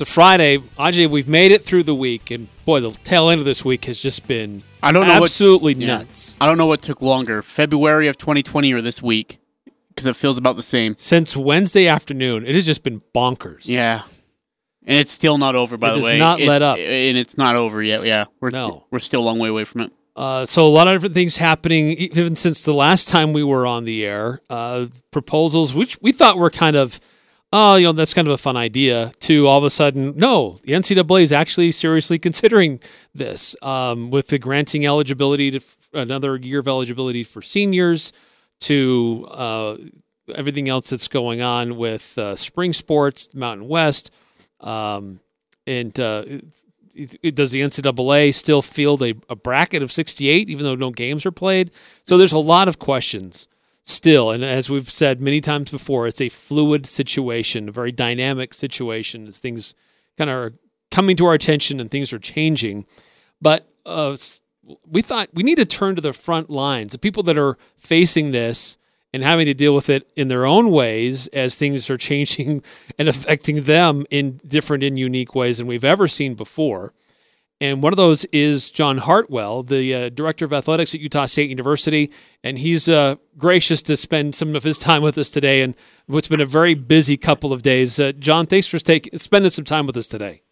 [0.00, 0.58] It's a Friday.
[0.78, 3.86] Ajay, we've made it through the week, and boy, the tail end of this week
[3.86, 5.86] has just been I don't know absolutely what, yeah.
[5.98, 6.36] nuts.
[6.40, 9.40] I don't know what took longer, February of 2020 or this week,
[9.88, 10.94] because it feels about the same.
[10.94, 13.66] Since Wednesday afternoon, it has just been bonkers.
[13.68, 14.02] Yeah,
[14.86, 15.76] and it's still not over.
[15.76, 16.78] By It the way, not It- let up.
[16.78, 18.06] and it's not over yet.
[18.06, 18.86] Yeah, we're No.
[18.92, 19.92] we're still a long way away from it.
[20.14, 23.66] Uh, so a lot of different things happening, even since the last time we were
[23.66, 24.42] on the air.
[24.48, 27.00] Uh, proposals, which we thought were kind of,
[27.52, 29.12] oh, you know, that's kind of a fun idea.
[29.20, 32.80] To all of a sudden, no, the NCAA is actually seriously considering
[33.14, 38.12] this um, with the granting eligibility to f- another year of eligibility for seniors,
[38.60, 39.76] to uh,
[40.34, 44.10] everything else that's going on with uh, spring sports, Mountain West,
[44.60, 45.20] um,
[45.66, 46.24] and uh,
[46.94, 51.24] it- does the NCAA still field a, a bracket of 68 even though no games
[51.24, 51.70] are played?
[52.04, 53.46] So there's a lot of questions
[53.88, 54.30] still.
[54.30, 59.26] And as we've said many times before, it's a fluid situation, a very dynamic situation
[59.26, 59.74] as things
[60.16, 60.52] kind of are
[60.90, 62.86] coming to our attention and things are changing.
[63.40, 64.16] But uh,
[64.86, 68.32] we thought we need to turn to the front lines, the people that are facing
[68.32, 68.76] this
[69.14, 72.62] and having to deal with it in their own ways as things are changing
[72.98, 76.92] and affecting them in different and unique ways than we've ever seen before.
[77.60, 81.50] And one of those is John Hartwell, the uh, director of athletics at Utah State
[81.50, 82.12] University.
[82.44, 85.74] And he's uh, gracious to spend some of his time with us today and
[86.06, 87.98] what's been a very busy couple of days.
[87.98, 90.42] Uh, John, thanks for take, spending some time with us today.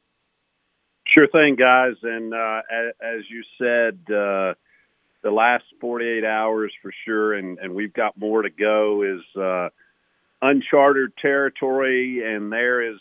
[1.07, 1.95] Sure thing, guys.
[2.03, 2.63] And uh,
[3.01, 4.55] as, you said, uh,
[5.23, 9.69] the last 48 hours for sure, and, and we've got more to go, is uh,
[10.43, 12.35] uncharted territory.
[12.35, 12.99] And there is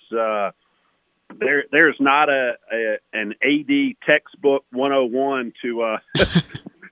[1.39, 5.97] there there's not a, a an AD textbook 101 to uh,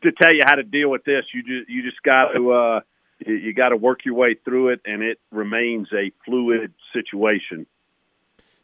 [0.04, 1.26] to tell you how to deal with this.
[1.34, 2.80] You just you just got to uh,
[3.26, 7.66] you, got to work your way through it, and it remains a fluid situation.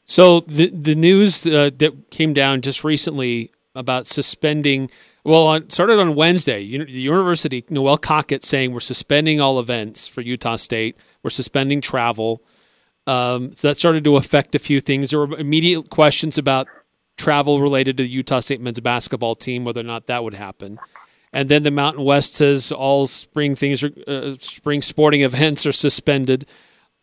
[0.05, 4.89] So the the news uh, that came down just recently about suspending.
[5.23, 6.65] Well, on, started on Wednesday.
[6.65, 10.97] The university, Noelle Cockett, saying we're suspending all events for Utah State.
[11.23, 12.41] We're suspending travel.
[13.09, 15.09] Um, so that started to affect a few things.
[15.09, 16.67] There were immediate questions about
[17.17, 20.77] travel related to the Utah State men's basketball team, whether or not that would happen.
[21.33, 25.71] And then the Mountain West says all spring things are uh, spring sporting events are
[25.71, 26.45] suspended.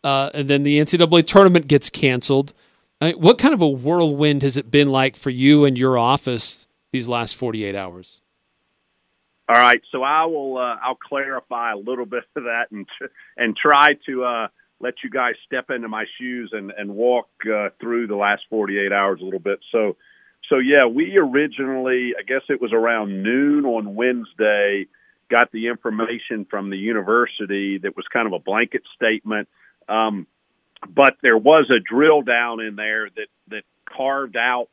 [0.01, 2.53] Uh, and then the NCAA tournament gets canceled.
[3.01, 5.97] I mean, what kind of a whirlwind has it been like for you and your
[5.97, 8.21] office these last 48 hours?
[9.49, 13.11] All right, so I will uh, I'll clarify a little bit of that and tr-
[13.37, 14.47] and try to uh,
[14.79, 18.91] let you guys step into my shoes and and walk uh, through the last 48
[18.91, 19.59] hours a little bit.
[19.71, 19.97] So
[20.49, 24.87] so yeah, we originally I guess it was around noon on Wednesday
[25.29, 29.49] got the information from the university that was kind of a blanket statement.
[29.89, 30.25] Um,
[30.87, 34.69] but there was a drill down in there that that carved out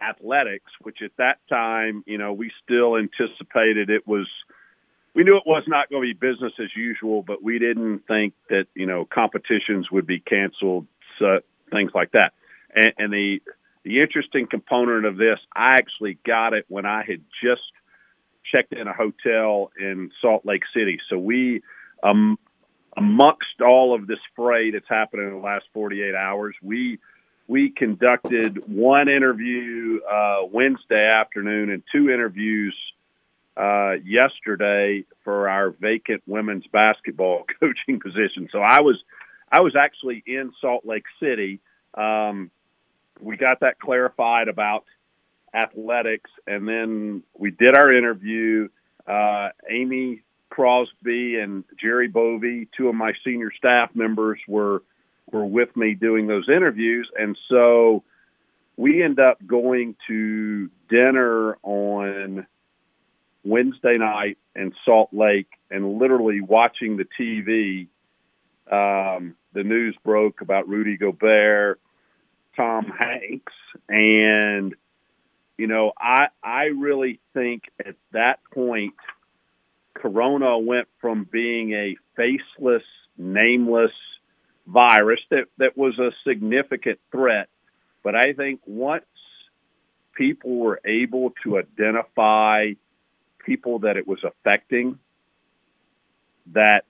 [0.00, 4.28] athletics, which at that time, you know, we still anticipated it was.
[5.16, 8.34] We knew it was not going to be business as usual, but we didn't think
[8.50, 10.86] that you know competitions would be canceled,
[11.18, 11.40] so,
[11.72, 12.34] things like that.
[12.74, 13.40] And, and the
[13.82, 17.62] the interesting component of this, I actually got it when I had just
[18.52, 20.98] checked in a hotel in Salt Lake City.
[21.08, 21.62] So we,
[22.02, 22.38] um,
[22.94, 26.98] amongst all of this fray that's happened in the last 48 hours, we
[27.48, 32.76] we conducted one interview uh, Wednesday afternoon and two interviews
[33.56, 38.48] uh, yesterday for our vacant women's basketball coaching position.
[38.52, 38.96] So I was
[39.50, 41.60] I was actually in Salt Lake City.
[41.94, 42.50] Um,
[43.20, 44.84] we got that clarified about
[45.54, 48.68] athletics, and then we did our interview.
[49.06, 54.82] Uh, Amy Crosby and Jerry Bovee, two of my senior staff members, were
[55.32, 58.04] were with me doing those interviews, and so
[58.76, 62.46] we end up going to dinner on
[63.46, 67.88] Wednesday night in Salt Lake, and literally watching the TV.
[68.70, 71.80] Um, the news broke about Rudy Gobert,
[72.56, 73.52] Tom Hanks,
[73.88, 74.74] and
[75.56, 78.94] you know, I I really think at that point,
[79.94, 82.82] Corona went from being a faceless,
[83.16, 83.92] nameless
[84.66, 87.48] virus that that was a significant threat,
[88.02, 89.04] but I think once
[90.14, 92.72] people were able to identify
[93.46, 94.98] people that it was affecting,
[96.52, 96.84] that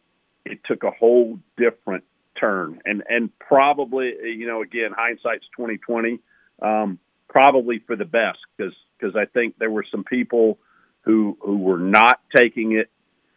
[0.45, 2.05] it took a whole different
[2.41, 6.19] turn, and and probably you know again hindsight's twenty twenty,
[6.63, 6.99] um,
[7.29, 10.59] probably for the best because because I think there were some people
[11.03, 12.91] who who were not taking it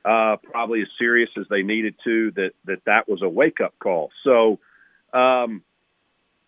[0.05, 2.31] uh, probably as serious as they needed to.
[2.31, 4.09] That that that was a wake up call.
[4.23, 4.59] So.
[5.11, 5.63] Um,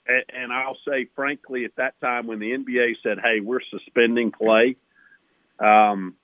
[0.08, 4.32] and, and I'll say frankly, at that time when the NBA said, "Hey, we're suspending
[4.32, 4.76] play,"
[5.60, 6.16] um,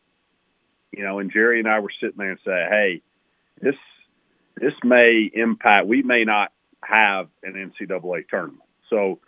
[0.92, 3.02] you know, and Jerry and I were sitting there and say, "Hey,
[3.62, 3.76] this
[4.56, 5.88] this may impact.
[5.88, 6.52] We may not
[6.84, 9.20] have an NCAA tournament." So,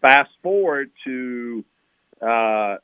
[0.00, 1.64] fast forward to
[2.20, 2.76] uh,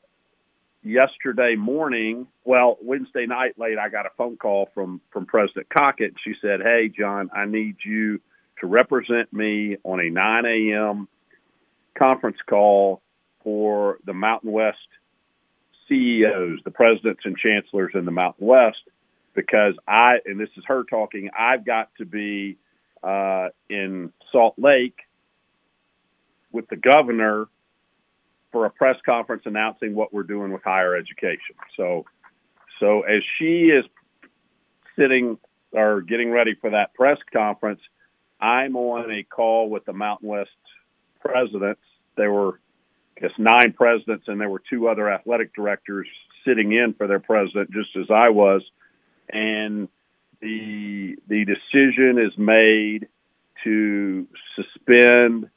[0.83, 2.27] yesterday morning.
[2.45, 6.13] Well, Wednesday night late, I got a phone call from from President Cockett.
[6.23, 8.21] She said, "Hey, John, I need you."
[8.63, 11.07] to represent me on a 9 a.m.
[11.97, 13.01] conference call
[13.43, 14.77] for the Mountain West
[15.93, 18.81] CEOs, the presidents and chancellors in the Mountain West,
[19.33, 22.57] because I, and this is her talking, I've got to be
[23.03, 24.97] uh, in Salt Lake
[26.51, 27.47] with the governor
[28.51, 31.55] for a press conference announcing what we're doing with higher education.
[31.75, 32.05] So,
[32.79, 33.83] so as she is
[34.97, 35.37] sitting
[35.71, 37.81] or getting ready for that press conference,
[38.39, 40.49] I'm on a call with the Mountain West
[41.19, 41.81] presidents.
[42.15, 42.59] There were,
[43.17, 46.07] I guess, nine presidents, and there were two other athletic directors
[46.45, 48.63] sitting in for their president, just as I was.
[49.29, 49.87] And
[50.41, 53.07] the the decision is made
[53.63, 55.49] to suspend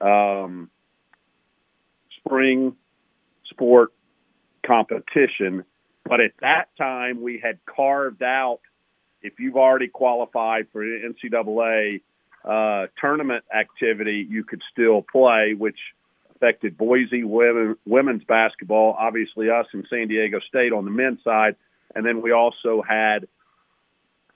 [0.00, 0.70] um,
[2.18, 2.76] spring
[3.50, 3.92] sport
[4.66, 5.64] competition.
[6.04, 8.60] But at that time, we had carved out
[9.22, 12.02] if you've already qualified for NCAA
[12.44, 15.78] uh, tournament activity, you could still play, which
[16.44, 21.56] affected Boise women, women's basketball, obviously us and San Diego State on the men's side.
[21.94, 23.26] And then we also had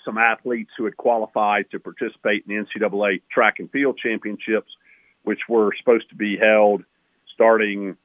[0.05, 4.71] some athletes who had qualified to participate in the NCAA track and field championships,
[5.25, 6.83] which were supposed to be held
[7.35, 7.97] starting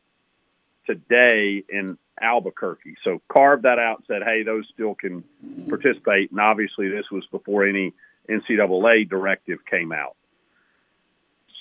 [0.85, 2.95] today in Albuquerque.
[3.03, 5.23] So carved that out and said, hey, those still can
[5.69, 6.31] participate.
[6.31, 7.93] And obviously, this was before any
[8.27, 10.17] NCAA directive came out.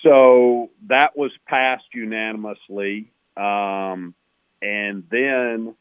[0.02, 3.12] So that was passed unanimously.
[3.37, 4.14] Um,
[4.60, 5.75] and then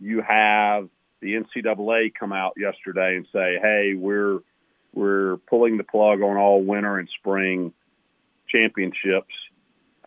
[0.00, 0.88] you have
[1.20, 4.40] the NCAA come out yesterday and say, "Hey, we're
[4.92, 7.72] we're pulling the plug on all winter and spring
[8.48, 9.34] championships."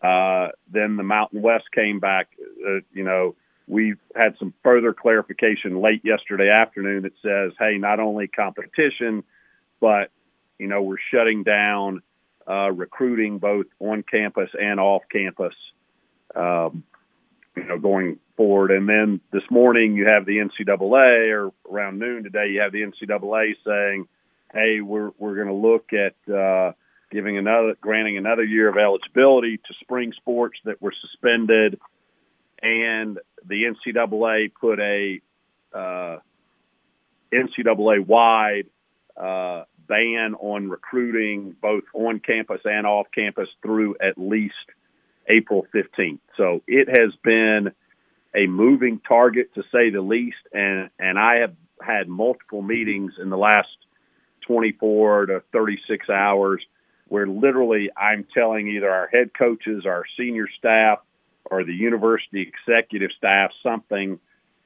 [0.02, 2.28] Uh, then the Mountain West came back.
[2.66, 3.34] Uh, you know,
[3.66, 9.24] we've had some further clarification late yesterday afternoon that says, "Hey, not only competition,
[9.80, 10.10] but
[10.58, 12.02] you know we're shutting down
[12.48, 15.54] uh, recruiting both on campus and off campus.
[16.34, 16.84] Um,
[17.56, 22.24] you know, going forward, and then this morning you have the NCAA, or around noon
[22.24, 24.08] today you have the NCAA saying,
[24.52, 26.72] "Hey, we're we're going to look at uh,
[27.12, 31.78] giving another, granting another year of eligibility to spring sports that were suspended,"
[32.60, 35.20] and the NCAA put a
[35.72, 36.18] uh,
[37.32, 38.66] NCAA wide
[39.16, 44.54] uh, ban on recruiting both on campus and off campus through at least
[45.28, 46.20] April 15th.
[46.36, 47.72] So it has been
[48.34, 50.36] a moving target to say the least.
[50.52, 53.68] And, and I have had multiple meetings in the last
[54.42, 56.64] 24 to 36 hours
[57.08, 61.00] where literally I'm telling either our head coaches, our senior staff,
[61.44, 64.18] or the university executive staff something,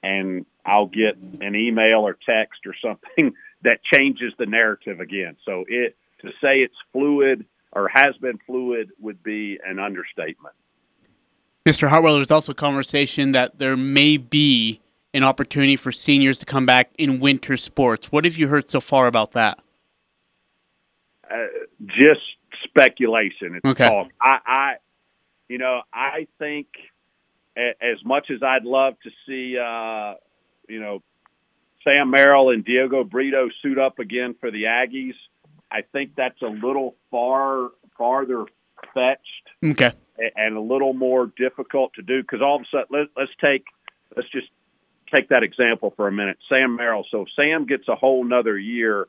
[0.02, 5.36] and I'll get an email or text or something that changes the narrative again.
[5.44, 10.54] So it to say it's fluid or has been fluid would be an understatement.
[11.66, 11.88] Mr.
[11.88, 14.80] Hartwell, there's also a conversation that there may be
[15.12, 18.10] an opportunity for seniors to come back in winter sports.
[18.10, 19.60] What have you heard so far about that?
[21.30, 21.46] Uh,
[21.86, 22.20] just
[22.64, 23.56] speculation.
[23.56, 23.88] It's okay.
[23.88, 24.08] Talk.
[24.20, 24.72] I, I,
[25.48, 26.68] you know, I think
[27.56, 30.14] as much as I'd love to see, uh,
[30.68, 31.02] you know,
[31.84, 35.14] Sam Merrill and Diogo Brito suit up again for the Aggies.
[35.70, 38.44] I think that's a little far farther
[38.94, 39.48] fetched.
[39.64, 39.92] Okay.
[40.36, 43.64] And a little more difficult to do because all of a sudden, let, let's take,
[44.16, 44.48] let's just
[45.12, 46.38] take that example for a minute.
[46.48, 47.06] Sam Merrill.
[47.10, 49.06] So Sam gets a whole nother year.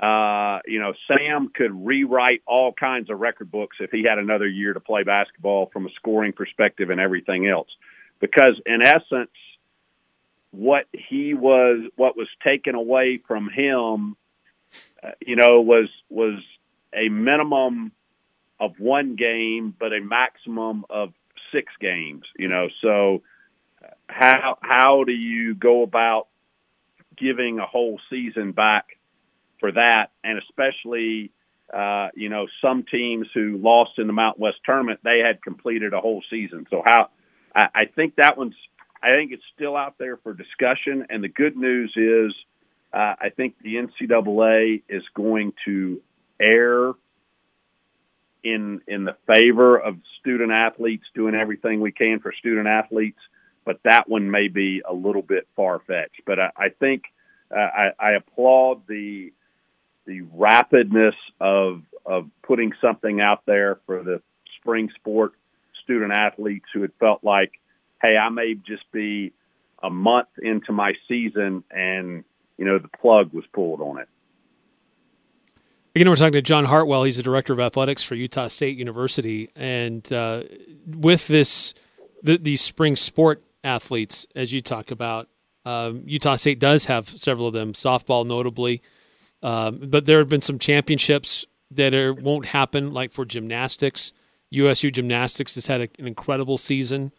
[0.00, 4.46] Uh, you know, Sam could rewrite all kinds of record books if he had another
[4.48, 7.68] year to play basketball from a scoring perspective and everything else.
[8.20, 9.30] Because in essence,
[10.52, 14.16] what he was, what was taken away from him,
[15.02, 16.38] uh, you know, was was
[16.94, 17.92] a minimum
[18.60, 21.12] of one game, but a maximum of
[21.52, 22.24] six games.
[22.38, 23.22] You know, so
[24.08, 26.28] how how do you go about
[27.16, 28.98] giving a whole season back
[29.58, 31.32] for that, and especially
[31.72, 35.94] uh, you know some teams who lost in the Mountain West tournament, they had completed
[35.94, 36.66] a whole season.
[36.70, 37.08] So how
[37.54, 38.54] I, I think that one's
[39.02, 41.06] I think it's still out there for discussion.
[41.10, 42.34] And the good news is,
[42.92, 46.00] uh, I think the NCAA is going to
[46.40, 46.92] err
[48.44, 53.18] in in the favor of student athletes doing everything we can for student athletes.
[53.64, 56.22] But that one may be a little bit far fetched.
[56.26, 57.04] But I, I think
[57.50, 59.32] uh, I, I applaud the
[60.06, 64.20] the rapidness of of putting something out there for the
[64.60, 65.34] spring sport
[65.82, 67.52] student athletes who had felt like
[68.02, 69.32] hey, I may just be
[69.82, 72.24] a month into my season and,
[72.58, 74.08] you know, the plug was pulled on it.
[75.94, 77.04] Again, we're talking to John Hartwell.
[77.04, 80.44] He's the director of athletics for Utah State University, and uh,
[80.86, 81.74] with this,
[82.22, 85.28] the, these spring sport athletes, as you talk about,
[85.66, 88.80] um, Utah State does have several of them, softball notably,
[89.42, 94.14] um, but there have been some championships that are, won't happen, like for gymnastics.
[94.48, 97.12] USU gymnastics has had a, an incredible season.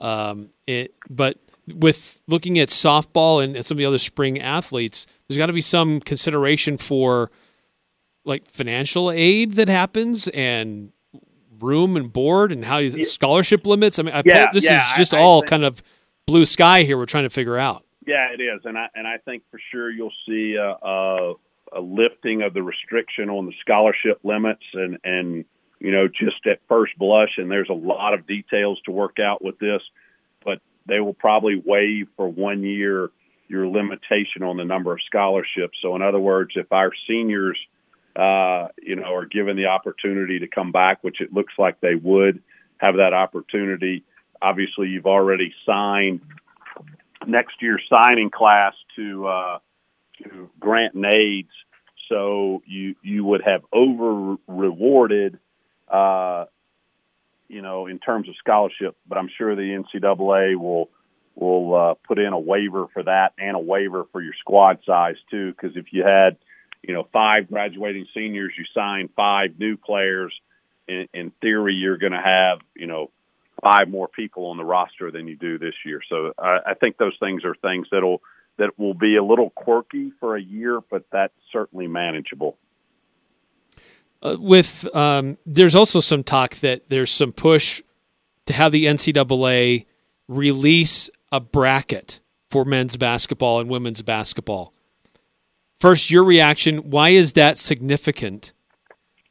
[0.00, 1.38] Um, it, but
[1.74, 5.52] with looking at softball and, and some of the other spring athletes, there's got to
[5.52, 7.30] be some consideration for
[8.24, 10.92] like financial aid that happens and
[11.60, 13.98] room and board and how you, scholarship limits.
[13.98, 15.82] I mean, I yeah, this yeah, is just I, all I think, kind of
[16.26, 16.98] blue sky here.
[16.98, 17.84] We're trying to figure out.
[18.06, 21.34] Yeah, it is, and I and I think for sure you'll see a, a,
[21.72, 25.44] a lifting of the restriction on the scholarship limits and and
[25.78, 29.44] you know, just at first blush, and there's a lot of details to work out
[29.44, 29.82] with this,
[30.44, 33.10] but they will probably waive for one year
[33.48, 35.78] your limitation on the number of scholarships.
[35.80, 37.58] So, in other words, if our seniors,
[38.16, 41.94] uh, you know, are given the opportunity to come back, which it looks like they
[41.94, 42.42] would
[42.78, 44.04] have that opportunity,
[44.40, 46.20] obviously you've already signed
[47.26, 49.58] next year's signing class to uh,
[50.22, 51.52] to grant and.
[52.08, 55.38] So you you would have over rewarded
[55.88, 56.46] uh,
[57.48, 58.96] you know, in terms of scholarship.
[59.06, 60.90] But I'm sure the NCAA will
[61.34, 65.16] will uh, put in a waiver for that and a waiver for your squad size
[65.30, 65.52] too.
[65.52, 66.38] Because if you had,
[66.82, 70.32] you know, five graduating seniors, you sign five new players.
[70.88, 73.10] In, in theory, you're going to have, you know,
[73.62, 76.00] five more people on the roster than you do this year.
[76.08, 78.22] So I, I think those things are things that'll
[78.58, 82.56] that will be a little quirky for a year, but that's certainly manageable.
[84.22, 87.82] Uh, with um, there's also some talk that there's some push
[88.46, 89.84] to have the NCAA
[90.28, 92.20] release a bracket
[92.50, 94.72] for men's basketball and women's basketball.
[95.76, 96.90] First, your reaction.
[96.90, 98.52] Why is that significant?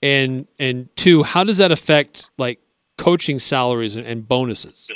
[0.02, 2.60] And and two, how does that affect like
[2.98, 4.90] coaching salaries and, and bonuses?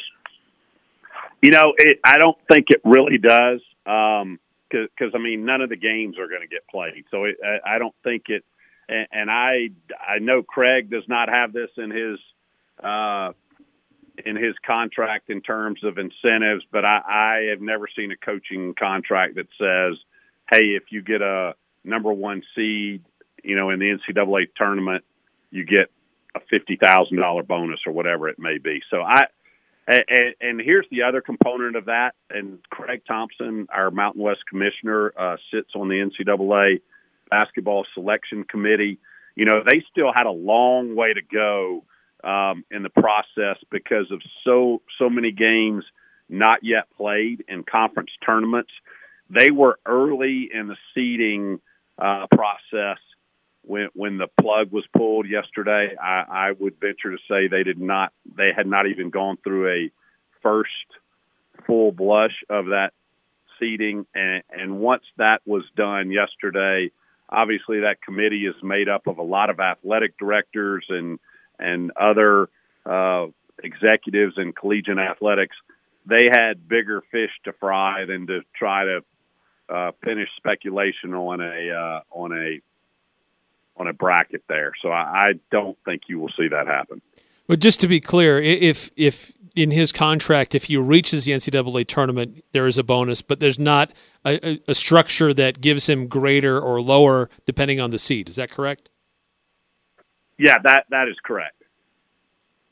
[1.42, 3.62] You know, it, I don't think it really does.
[3.86, 7.38] Because um, I mean, none of the games are going to get played, so it,
[7.44, 8.44] I, I don't think it
[9.12, 12.20] and, I I know Craig does not have this in his
[12.84, 13.34] uh,
[14.26, 18.74] in his contract in terms of incentives, but I, I have never seen a coaching
[18.78, 19.98] contract that says,
[20.52, 21.54] "Hey, if you get a
[21.84, 23.04] number one seed,
[23.44, 25.04] you know, in the NCAA tournament,
[25.52, 25.92] you get
[26.36, 29.26] a fifty thousand dollar bonus or whatever it may be." So I.
[29.88, 32.14] And, and, here's the other component of that.
[32.30, 36.82] And Craig Thompson, our Mountain West commissioner, uh, sits on the NCAA
[37.30, 39.00] basketball selection committee.
[39.36, 41.84] You know, they still had a long way to go
[42.24, 45.86] um, in the process because of so so many games
[46.28, 48.72] not yet played in conference tournaments.
[49.30, 51.60] They were early in the seeding
[51.98, 52.98] uh, process
[53.64, 55.96] when when the plug was pulled yesterday.
[56.02, 59.70] I, I would venture to say they did not they had not even gone through
[59.70, 59.92] a
[60.42, 60.70] first
[61.66, 62.94] full blush of that
[63.60, 66.92] seeding and and once that was done yesterday
[67.32, 71.20] obviously that committee is made up of a lot of athletic directors and
[71.60, 72.50] and other
[72.86, 73.28] uh,
[73.62, 75.56] executives in collegiate athletics.
[76.06, 79.04] They had bigger fish to fry than to try to
[79.68, 82.62] uh, finish speculation on a uh, on a
[83.78, 84.74] on a bracket there.
[84.82, 87.02] So I, I don't think you will see that happen.
[87.50, 91.88] But just to be clear, if if in his contract, if he reaches the NCAA
[91.88, 93.92] tournament, there is a bonus, but there's not
[94.24, 98.30] a, a, structure that gives him greater or lower depending on the seed.
[98.30, 98.92] Is that correct?
[100.38, 101.64] Yeah, that that is correct.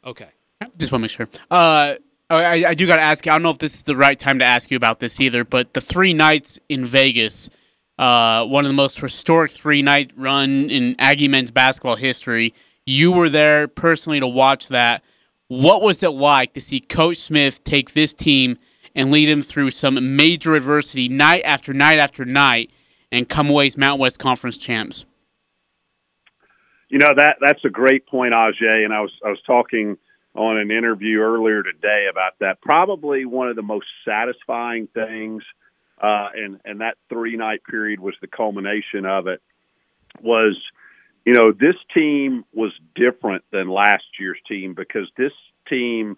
[0.06, 0.30] Okay.
[0.78, 1.28] Just want to make sure.
[1.50, 1.96] Uh,
[2.30, 3.32] I, I do got to ask you.
[3.32, 5.44] I don't know if this is the right time to ask you about this either,
[5.44, 7.50] but the three nights in Vegas,
[7.98, 12.54] uh, one of the most historic three night run in Aggie men's basketball history.
[12.88, 15.04] You were there personally to watch that.
[15.50, 18.58] What was it like to see Coach Smith take this team
[18.96, 22.72] and lead them through some major adversity night after night after night
[23.12, 25.04] and come away as Mountain West Conference champs?
[26.88, 28.86] You know that that's a great point, Ajay.
[28.86, 29.98] And I was I was talking
[30.34, 32.62] on an interview earlier today about that.
[32.62, 35.44] Probably one of the most satisfying things,
[36.02, 39.42] uh, and and that three night period was the culmination of it.
[40.22, 40.56] Was
[41.28, 45.34] you know this team was different than last year's team because this
[45.68, 46.16] team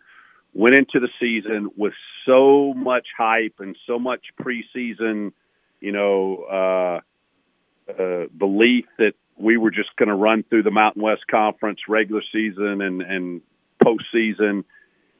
[0.54, 1.94] went into the season with
[2.28, 5.32] so much hype and so much preseason,
[5.80, 11.02] you know, uh, uh, belief that we were just going to run through the Mountain
[11.02, 13.42] West Conference regular season and and
[13.84, 14.64] postseason,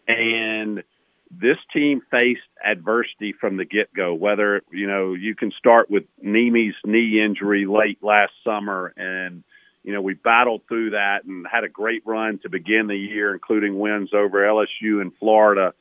[0.08, 0.84] and
[1.32, 4.14] this team faced adversity from the get go.
[4.14, 9.44] Whether you know you can start with Neemi's knee injury late last summer, and
[9.84, 13.34] you know we battled through that and had a great run to begin the year,
[13.34, 15.74] including wins over LSU and Florida,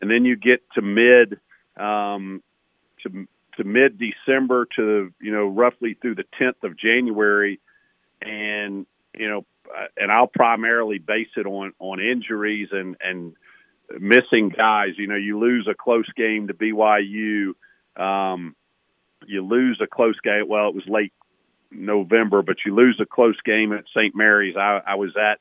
[0.00, 1.38] and then you get to mid
[1.76, 2.42] um,
[3.02, 7.60] to to mid December to you know roughly through the 10th of January
[8.20, 9.44] and you know,
[9.96, 13.34] and I'll primarily base it on on injuries and and
[13.98, 14.90] missing guys.
[14.96, 17.52] You know, you lose a close game to BYU,
[17.96, 18.54] um,
[19.26, 20.48] you lose a close game.
[20.48, 21.12] Well, it was late
[21.74, 24.14] November, but you lose a close game at St.
[24.14, 24.56] Mary's.
[24.56, 25.40] I, I was at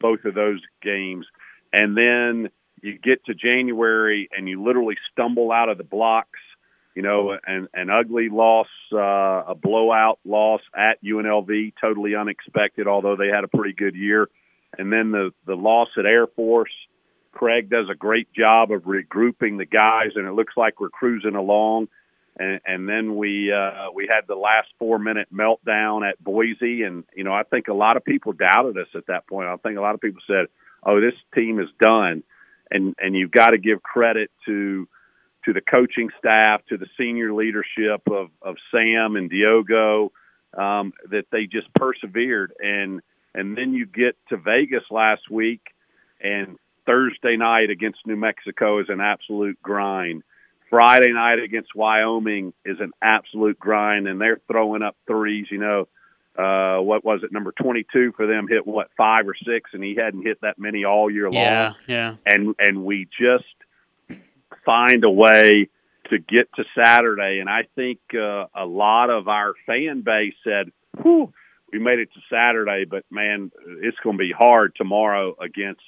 [0.00, 1.26] both of those games,
[1.72, 2.50] and then
[2.82, 6.38] you get to January and you literally stumble out of the blocks
[6.94, 8.98] you know, an, an ugly loss, uh,
[9.46, 14.28] a blowout loss at UNLV, totally unexpected, although they had a pretty good year.
[14.76, 16.72] And then the, the loss at Air Force,
[17.32, 21.36] Craig does a great job of regrouping the guys, and it looks like we're cruising
[21.36, 21.88] along.
[22.38, 27.04] And, and then we uh, we had the last four minute meltdown at Boise, and
[27.14, 29.48] you know I think a lot of people doubted us at that point.
[29.48, 30.46] I think a lot of people said,
[30.84, 32.22] "Oh, this team is done,"
[32.70, 34.88] and and you've got to give credit to
[35.44, 40.12] to the coaching staff, to the senior leadership of, of Sam and Diogo,
[40.56, 42.52] um, that they just persevered.
[42.60, 43.00] And
[43.34, 45.62] and then you get to Vegas last week,
[46.20, 50.22] and Thursday night against New Mexico is an absolute grind.
[50.70, 55.48] Friday night against Wyoming is an absolute grind, and they're throwing up threes.
[55.50, 55.88] You know,
[56.38, 57.32] uh, what was it?
[57.32, 60.84] Number twenty-two for them hit what five or six, and he hadn't hit that many
[60.84, 61.34] all year long.
[61.34, 62.14] Yeah, yeah.
[62.24, 63.44] And and we just
[64.64, 65.68] find a way
[66.08, 67.40] to get to Saturday.
[67.40, 70.70] And I think uh, a lot of our fan base said,
[71.02, 71.32] "Whew,
[71.72, 73.50] we made it to Saturday, but man,
[73.82, 75.82] it's going to be hard tomorrow against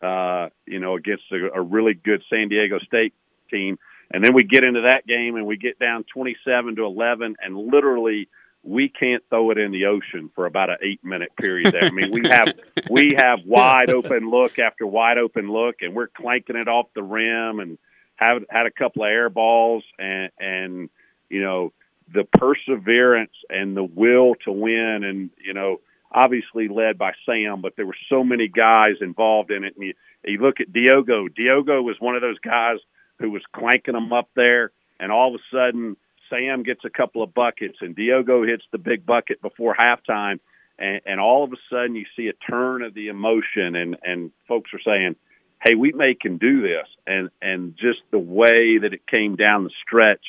[0.00, 3.14] uh, you know against a, a really good San Diego State
[3.50, 3.80] team."
[4.12, 7.56] And then we get into that game and we get down 27 to 11, and
[7.56, 8.28] literally
[8.62, 11.84] we can't throw it in the ocean for about an eight minute period there.
[11.84, 12.48] I mean, we have
[12.90, 17.02] we have wide open look after wide open look, and we're clanking it off the
[17.02, 17.78] rim and
[18.16, 20.90] have had a couple of air balls and and
[21.28, 21.72] you know
[22.12, 25.80] the perseverance and the will to win and you know
[26.12, 29.94] obviously led by Sam but there were so many guys involved in it and you,
[30.24, 32.78] you look at Diogo Diogo was one of those guys
[33.18, 35.96] who was clanking them up there and all of a sudden
[36.30, 40.40] Sam gets a couple of buckets and Diogo hits the big bucket before halftime
[40.78, 44.30] and, and all of a sudden you see a turn of the emotion and and
[44.48, 45.16] folks are saying
[45.62, 49.64] hey, we may can do this, and and just the way that it came down
[49.64, 50.24] the stretch,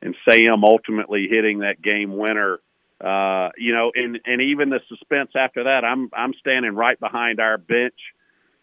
[0.00, 2.60] and Sam ultimately hitting that game winner.
[3.00, 7.40] Uh, you know, and and even the suspense after that, I'm I'm standing right behind
[7.40, 7.98] our bench,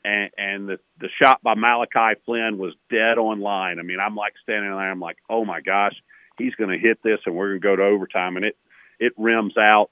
[0.04, 3.80] and and the the shot by Malachi Flynn was dead on line.
[3.80, 5.96] I mean, I'm like standing there, I'm like, oh my gosh,
[6.38, 8.58] he's going to hit this, and we're going to go to overtime, and it
[9.00, 9.90] it rims out.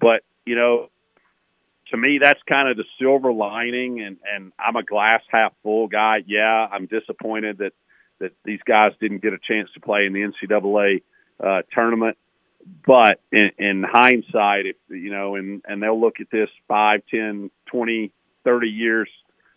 [0.00, 0.90] But you know,
[1.90, 4.00] to me, that's kind of the silver lining.
[4.00, 6.22] And, and I'm a glass half full guy.
[6.26, 7.72] Yeah, I'm disappointed that,
[8.20, 11.02] that these guys didn't get a chance to play in the NCAA
[11.42, 12.16] uh, tournament.
[12.86, 17.50] But in, in hindsight, if you know, and, and they'll look at this five, ten,
[17.66, 18.10] twenty,
[18.42, 19.08] thirty years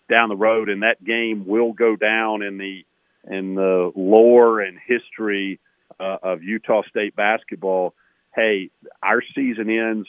[0.07, 2.85] down the road, and that game will go down in the
[3.29, 5.59] in the lore and history
[5.99, 7.93] uh, of Utah State basketball.
[8.35, 8.69] Hey,
[9.03, 10.07] our season ends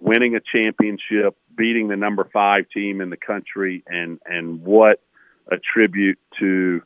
[0.00, 5.00] winning a championship, beating the number five team in the country, and and what
[5.50, 6.82] a tribute to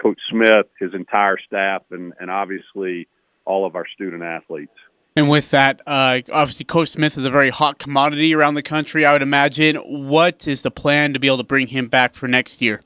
[0.00, 3.08] Coach Smith, his entire staff, and and obviously
[3.44, 4.76] all of our student athletes.
[5.18, 9.04] And with that, uh, obviously, Coach Smith is a very hot commodity around the country.
[9.04, 9.74] I would imagine.
[9.74, 12.82] What is the plan to be able to bring him back for next year?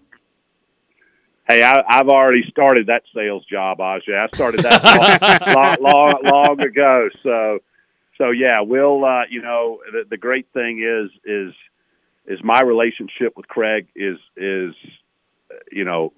[1.46, 4.16] Hey, I, have already started that sales job, Ajay.
[4.18, 4.82] I started that
[5.54, 7.10] long, long, long, long ago.
[7.22, 7.58] So
[8.16, 11.52] so yeah, we'll uh, you know the, the great thing is is
[12.24, 14.72] is my relationship with Craig is is
[15.70, 16.14] you know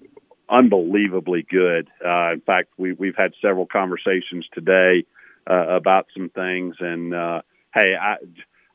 [0.49, 1.89] unbelievably good.
[1.99, 5.03] Uh, in fact, we we've had several conversations today
[5.49, 6.75] uh, about some things.
[6.79, 7.41] And uh,
[7.73, 8.15] hey, I.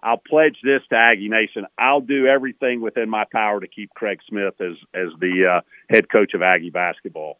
[0.02, 1.66] I'll pledge this to Aggie Nation.
[1.78, 6.09] I'll do everything within my power to keep Craig Smith as as the uh, head
[6.09, 7.38] coach of Aggie basketball.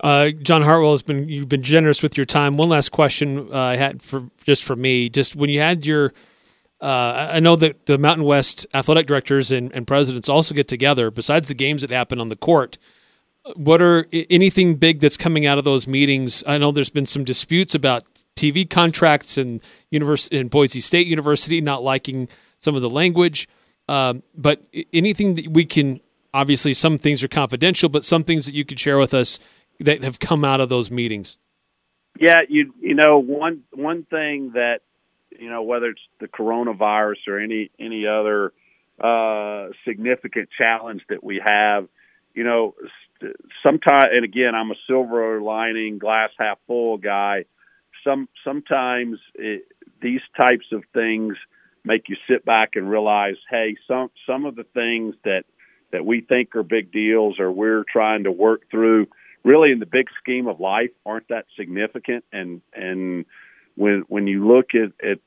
[0.00, 2.58] Uh, John Hartwell has been you've been generous with your time.
[2.58, 6.12] One last question uh, I had for just for me, just when you had your,
[6.82, 11.10] uh, I know that the Mountain West athletic directors and, and presidents also get together.
[11.10, 12.76] Besides the games that happen on the court,
[13.56, 16.42] what are anything big that's coming out of those meetings?
[16.46, 18.04] I know there's been some disputes about
[18.36, 23.48] TV contracts and university in Boise State University not liking some of the language.
[23.88, 26.00] Um, but anything that we can
[26.32, 29.38] obviously some things are confidential, but some things that you could share with us
[29.80, 31.38] that have come out of those meetings.
[32.18, 34.80] Yeah, you you know one one thing that
[35.30, 38.52] you know whether it's the coronavirus or any any other
[39.00, 41.88] uh, significant challenge that we have,
[42.34, 42.74] you know,
[43.62, 47.44] sometimes and again I'm a silver lining glass half full guy.
[48.04, 49.66] Some sometimes it,
[50.00, 51.36] these types of things
[51.84, 55.44] make you sit back and realize, hey, some some of the things that
[55.92, 59.06] that we think are big deals or we're trying to work through,
[59.44, 62.24] really in the big scheme of life, aren't that significant.
[62.32, 63.24] And and
[63.76, 65.18] when when you look at, at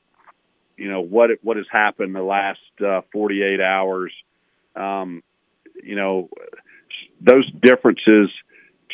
[0.76, 4.12] you know what what has happened the last uh, 48 hours,
[4.76, 5.22] um,
[5.82, 6.28] you know
[7.20, 8.30] those differences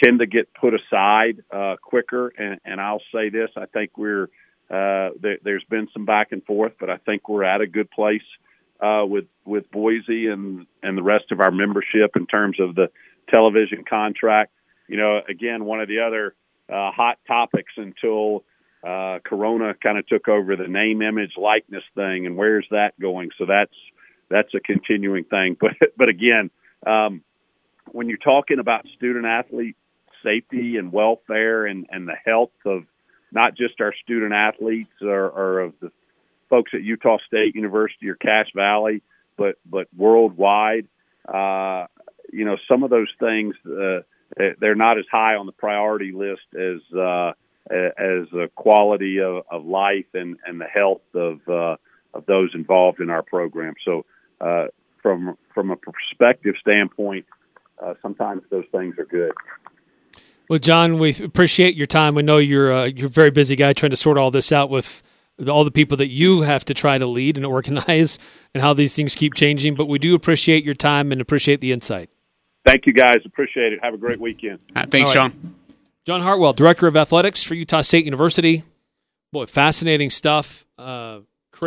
[0.02, 2.28] tend to get put aside uh, quicker.
[2.28, 4.24] And, and I'll say this: I think we're
[4.70, 7.90] uh, there, has been some back and forth, but I think we're at a good
[7.90, 8.22] place
[8.80, 12.90] uh, with with Boise and and the rest of our membership in terms of the
[13.32, 14.52] television contract.
[14.88, 16.34] You know, again, one of the other
[16.68, 18.44] uh, hot topics until
[18.86, 23.30] uh, Corona kind of took over the name, image, likeness thing, and where's that going?
[23.38, 23.74] So that's
[24.30, 25.56] that's a continuing thing.
[25.60, 26.50] But but again,
[26.86, 27.22] um,
[27.94, 29.76] when you're talking about student athlete
[30.24, 32.82] safety and welfare and, and the health of
[33.30, 35.92] not just our student athletes or, or of the
[36.50, 39.00] folks at Utah State University or Cache Valley,
[39.36, 40.88] but but worldwide,
[41.32, 41.86] uh,
[42.32, 44.00] you know, some of those things uh,
[44.58, 47.32] they're not as high on the priority list as uh,
[47.70, 51.76] as the quality of, of life and, and the health of uh,
[52.12, 53.74] of those involved in our program.
[53.84, 54.04] So,
[54.40, 54.66] uh,
[55.00, 57.26] from from a perspective standpoint,
[57.82, 59.32] uh, sometimes those things are good.
[60.48, 62.14] Well, John, we appreciate your time.
[62.14, 64.68] We know you're uh, you're a very busy guy trying to sort all this out
[64.68, 65.02] with
[65.48, 68.18] all the people that you have to try to lead and organize,
[68.52, 69.74] and how these things keep changing.
[69.74, 72.10] But we do appreciate your time and appreciate the insight.
[72.66, 73.16] Thank you, guys.
[73.24, 73.80] Appreciate it.
[73.82, 74.60] Have a great weekend.
[74.74, 75.30] Right, thanks, right.
[75.32, 75.54] John.
[76.04, 78.62] John Hartwell, Director of Athletics for Utah State University.
[79.32, 80.66] Boy, fascinating stuff.
[80.78, 81.20] Uh,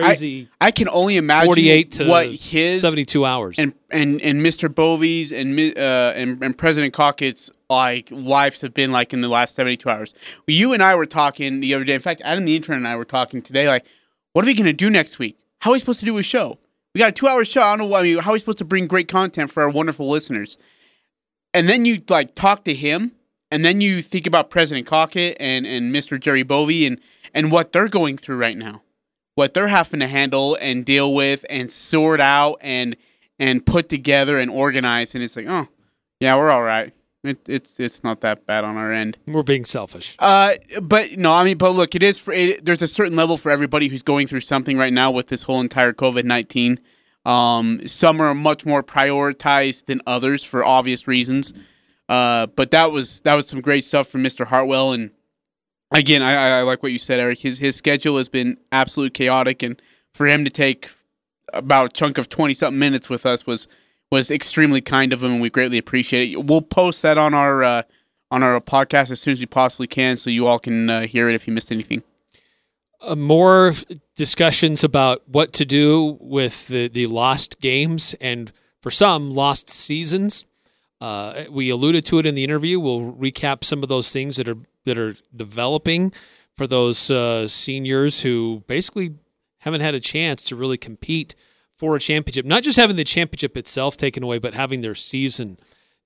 [0.03, 0.49] crazy.
[0.59, 4.69] I, I, can only imagine 48 to what his 72 hours and and and Mr.
[4.69, 9.55] Bovee's and uh, and, and President Cockett's like lives have been like in the last
[9.55, 10.13] 72 hours.
[10.47, 11.93] You and I were talking the other day.
[11.93, 13.67] In fact, Adam the intern and I were talking today.
[13.67, 13.85] Like,
[14.33, 15.37] what are we gonna do next week?
[15.59, 16.59] How are we supposed to do a show?
[16.93, 17.61] We got a two hour show.
[17.61, 17.95] I don't know.
[17.95, 20.57] I mean, how are we supposed to bring great content for our wonderful listeners?
[21.53, 23.13] And then you like talk to him,
[23.51, 26.19] and then you think about President Cockett and and Mr.
[26.19, 26.99] Jerry Bovee and
[27.33, 28.81] and what they're going through right now
[29.37, 32.97] what they're having to handle and deal with and sort out and
[33.37, 35.13] and put together and organize.
[35.13, 35.67] And it's like oh
[36.19, 36.91] yeah we're all right.
[37.23, 39.19] It, it's it's not that bad on our end.
[39.27, 40.15] We're being selfish.
[40.17, 43.37] Uh but no i mean but look it is for it, there's a certain level
[43.37, 46.79] for everybody who's going through something right now with this whole entire covid-19
[47.29, 51.53] um some are much more prioritized than others for obvious reasons.
[52.09, 55.11] Uh but that was that was some great stuff from mr hartwell and
[55.91, 57.39] again, I, I like what you said, Eric.
[57.39, 59.81] His his schedule has been absolute chaotic, and
[60.13, 60.89] for him to take
[61.53, 63.67] about a chunk of twenty something minutes with us was
[64.11, 66.45] was extremely kind of him, and we greatly appreciate it.
[66.45, 67.83] We'll post that on our uh,
[68.31, 71.29] on our podcast as soon as we possibly can, so you all can uh, hear
[71.29, 72.03] it if you missed anything.
[73.01, 73.73] Uh, more
[74.15, 80.45] discussions about what to do with the, the lost games and for some lost seasons.
[80.99, 82.79] Uh, we alluded to it in the interview.
[82.79, 86.13] We'll recap some of those things that are that are developing
[86.53, 89.15] for those uh, seniors who basically
[89.59, 91.35] haven't had a chance to really compete
[91.73, 92.45] for a championship.
[92.45, 95.59] Not just having the championship itself taken away, but having their season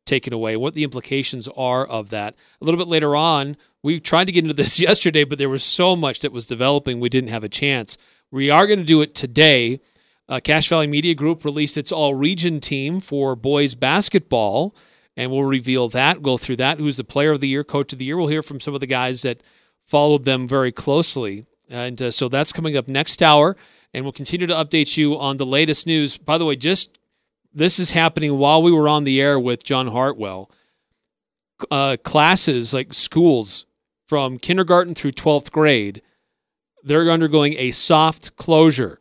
[0.06, 0.58] taken away.
[0.58, 2.36] What the implications are of that.
[2.60, 5.64] A little bit later on, we tried to get into this yesterday, but there was
[5.64, 7.98] so much that was developing, we didn't have a chance.
[8.30, 9.80] We are going to do it today.
[10.32, 14.74] Uh, Cache Valley Media Group released its all region team for boys basketball
[15.18, 16.80] and we'll reveal that, go through that.
[16.80, 18.16] Who's the player of the year, coach of the year?
[18.16, 19.42] We'll hear from some of the guys that
[19.84, 21.46] followed them very closely.
[21.70, 23.58] And uh, so that's coming up next hour,
[23.94, 26.18] and we'll continue to update you on the latest news.
[26.18, 26.98] By the way, just
[27.54, 30.50] this is happening while we were on the air with John Hartwell.
[31.70, 33.66] Uh, classes like schools
[34.08, 36.02] from kindergarten through 12th grade
[36.84, 39.01] they're undergoing a soft closure.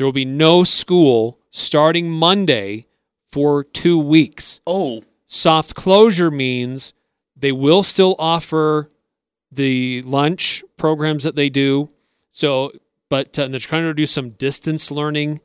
[0.00, 2.86] There will be no school starting Monday
[3.26, 4.62] for two weeks.
[4.66, 6.94] Oh, Soft closure means
[7.36, 8.88] they will still offer
[9.52, 11.90] the lunch programs that they do.
[12.30, 12.72] So,
[13.10, 15.42] but uh, they're trying to do some distance learning.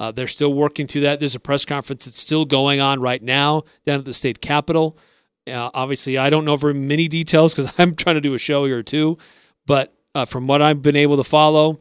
[0.00, 1.20] Uh, they're still working through that.
[1.20, 4.98] There's a press conference that's still going on right now down at the state capitol.
[5.46, 8.64] Uh, obviously, I don't know very many details because I'm trying to do a show
[8.64, 9.18] here too.
[9.64, 11.78] But uh, from what I've been able to follow,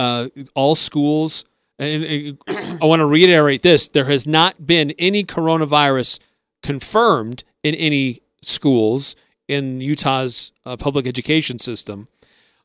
[0.00, 1.44] uh, all schools,
[1.78, 2.38] and, and
[2.82, 6.18] I want to reiterate this: there has not been any coronavirus
[6.62, 9.14] confirmed in any schools
[9.48, 12.08] in Utah's uh, public education system.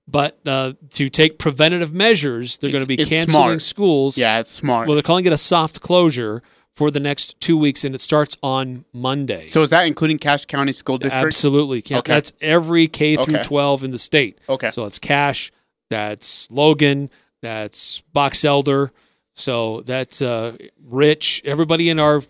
[0.07, 3.61] But uh, to take preventative measures, they're going to be canceling smart.
[3.63, 4.17] schools.
[4.17, 4.87] yeah, it's smart.
[4.87, 8.37] Well, they're calling it a soft closure for the next two weeks, and it starts
[8.43, 9.47] on Monday.
[9.47, 11.25] so is that including Cache County School District?
[11.25, 11.79] Absolutely.
[11.79, 12.01] Okay.
[12.13, 13.43] That's every K through Okay.
[13.43, 14.37] 12 in the state.
[14.47, 14.69] Okay.
[14.69, 15.51] So it's Cache,
[15.89, 17.09] that's Logan,
[17.41, 18.91] that's Box Elder.
[19.33, 22.21] So that's uh, Rich, everybody in our.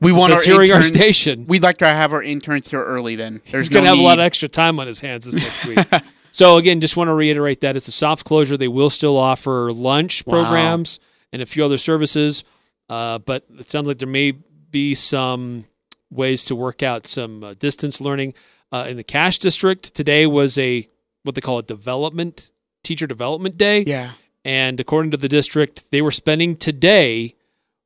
[0.00, 1.46] We want our hearing our station.
[1.46, 3.16] We'd like to have our interns here early.
[3.16, 5.26] Then There's He's going to no have a lot of extra time on his hands
[5.26, 5.78] this next week.
[6.32, 8.56] so, again, just want to reiterate that it's a soft closure.
[8.56, 10.42] They will still offer lunch Wow.
[10.42, 11.00] programs
[11.32, 12.44] and a few other services.
[12.88, 14.32] Uh, but it sounds like there may
[14.70, 15.66] be some
[16.10, 18.34] ways to work out some uh, distance learning.
[18.72, 20.88] Uh, in the Cache District, today was a
[21.24, 22.50] what they call a development
[22.82, 23.84] teacher development day.
[23.86, 24.12] Yeah.
[24.44, 27.34] And according to the district, they were spending today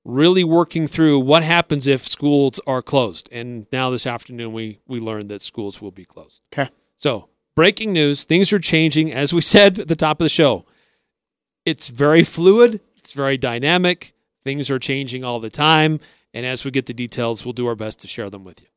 [0.04, 3.28] really working through what happens if schools are closed.
[3.32, 6.42] And now this afternoon, we, we learned that schools will be closed.
[6.52, 6.70] Okay.
[6.96, 9.12] So, breaking news things are changing.
[9.12, 10.66] As we said at the top of the show,
[11.64, 14.12] it's very fluid, it's very dynamic.
[14.42, 16.00] Things are changing all the time.
[16.34, 18.68] And as we get the details, we'll do our best to share them with you.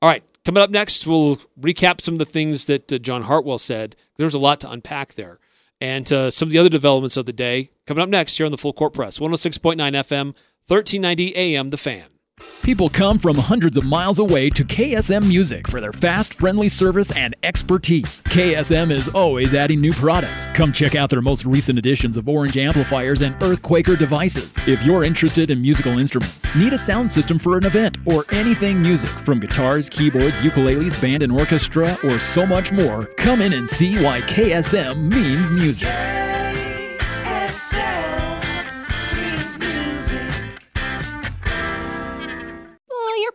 [0.00, 3.58] All right, coming up next, we'll recap some of the things that uh, John Hartwell
[3.58, 3.96] said.
[4.16, 5.40] There's a lot to unpack there.
[5.80, 8.52] And uh, some of the other developments of the day coming up next here on
[8.52, 10.34] the Full Court Press 106.9 FM,
[10.66, 12.17] 1390 AM, The Fan.
[12.62, 17.10] People come from hundreds of miles away to KSM Music for their fast, friendly service
[17.16, 18.22] and expertise.
[18.26, 20.48] KSM is always adding new products.
[20.54, 24.52] Come check out their most recent editions of Orange amplifiers and Earthquaker devices.
[24.66, 28.82] If you're interested in musical instruments, need a sound system for an event, or anything
[28.82, 33.68] music from guitars, keyboards, ukuleles, band and orchestra, or so much more, come in and
[33.68, 35.88] see why KSM means music.
[35.90, 37.87] Oh,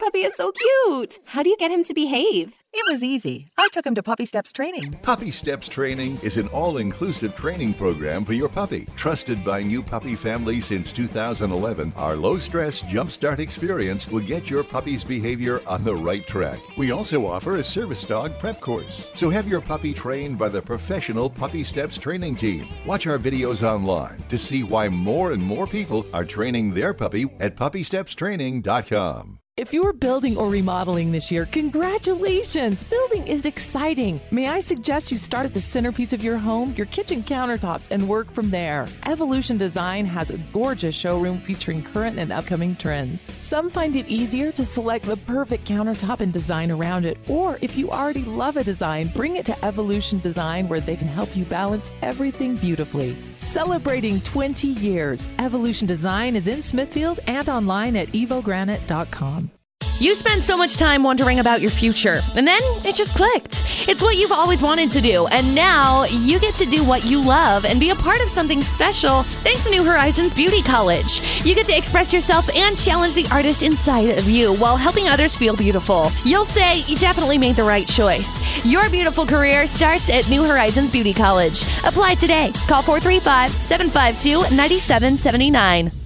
[0.03, 1.19] puppy is so cute.
[1.23, 2.55] How do you get him to behave?
[2.73, 3.47] It was easy.
[3.57, 4.91] I took him to Puppy Steps training.
[5.01, 8.85] Puppy Steps Training is an all inclusive training program for your puppy.
[8.97, 14.61] Trusted by new puppy families since 2011, our low stress jumpstart experience will get your
[14.61, 16.59] puppy's behavior on the right track.
[16.77, 19.07] We also offer a service dog prep course.
[19.15, 22.67] So have your puppy trained by the professional Puppy Steps training team.
[22.85, 27.27] Watch our videos online to see why more and more people are training their puppy
[27.39, 29.39] at puppystepstraining.com.
[29.55, 32.83] If you're building or remodeling this year, congratulations!
[32.85, 34.19] Building is exciting.
[34.31, 38.09] May I suggest you start at the centerpiece of your home, your kitchen countertops, and
[38.09, 38.87] work from there.
[39.05, 43.31] Evolution Design has a gorgeous showroom featuring current and upcoming trends.
[43.41, 47.77] Some find it easier to select the perfect countertop and design around it, or if
[47.77, 51.45] you already love a design, bring it to Evolution Design where they can help you
[51.45, 53.15] balance everything beautifully.
[53.37, 59.42] Celebrating 20 years, Evolution Design is in Smithfield and online at evogranite.com.
[60.03, 63.87] You spend so much time wondering about your future, and then it just clicked.
[63.87, 67.23] It's what you've always wanted to do, and now you get to do what you
[67.23, 71.45] love and be a part of something special thanks to New Horizons Beauty College.
[71.45, 75.37] You get to express yourself and challenge the artist inside of you while helping others
[75.37, 76.09] feel beautiful.
[76.25, 78.65] You'll say you definitely made the right choice.
[78.65, 81.63] Your beautiful career starts at New Horizons Beauty College.
[81.85, 82.51] Apply today.
[82.67, 86.02] Call 435 752 9779.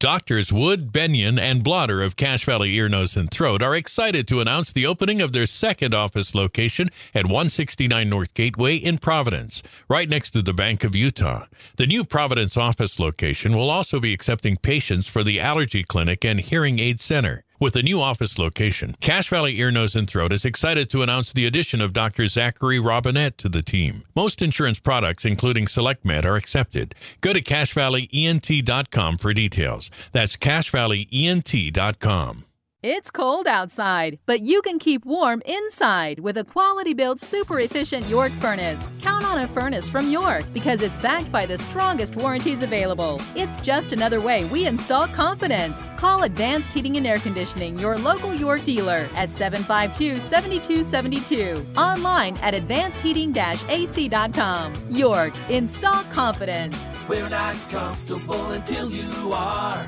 [0.00, 4.40] Doctors Wood, Benyon, and Blotter of Cache Valley Ear, Nose, and Throat are excited to
[4.40, 10.08] announce the opening of their second office location at 169 North Gateway in Providence, right
[10.08, 11.44] next to the Bank of Utah.
[11.76, 16.40] The new Providence office location will also be accepting patients for the Allergy Clinic and
[16.40, 17.44] Hearing Aid Center.
[17.60, 21.30] With a new office location, Cache Valley Ear, Nose, and Throat is excited to announce
[21.30, 22.26] the addition of Dr.
[22.26, 24.04] Zachary Robinette to the team.
[24.16, 26.94] Most insurance products, including SelectMed, are accepted.
[27.20, 29.90] Go to CacheValleyENT.com for details.
[30.12, 32.44] That's CacheValleyENT.com.
[32.82, 38.08] It's cold outside, but you can keep warm inside with a quality built, super efficient
[38.08, 38.90] York furnace.
[39.02, 43.20] Count on a furnace from York because it's backed by the strongest warranties available.
[43.34, 45.86] It's just another way we install confidence.
[45.98, 51.78] Call Advanced Heating and Air Conditioning, your local York dealer, at 752 7272.
[51.78, 53.30] Online at advancedheating
[53.68, 54.72] ac.com.
[54.88, 56.78] York, install confidence.
[57.06, 59.86] We're not comfortable until you are.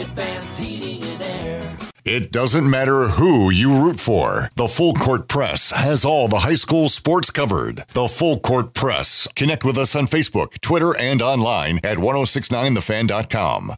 [0.00, 1.76] Advanced Heating and Air.
[2.04, 4.48] It doesn't matter who you root for.
[4.56, 7.84] The Full Court Press has all the high school sports covered.
[7.92, 9.28] The Full Court Press.
[9.36, 13.74] Connect with us on Facebook, Twitter, and online at 1069thefan.com.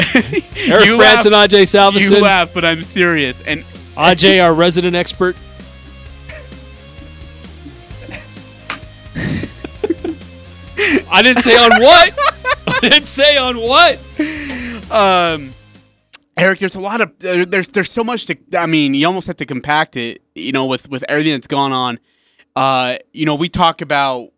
[0.68, 2.10] Eric You France and laugh- Ajay Salvesen.
[2.10, 3.40] You laugh, but I'm serious.
[3.42, 3.64] And
[3.96, 5.36] Ajay, our resident expert.
[11.12, 12.18] I didn't say on what.
[12.66, 13.98] I didn't say on what.
[14.90, 15.54] um,
[16.36, 18.36] Eric, there's a lot of there- there's there's so much to.
[18.56, 20.22] I mean, you almost have to compact it.
[20.34, 21.98] You know, with with everything that's gone on.
[22.56, 24.28] Uh, you know, we talk about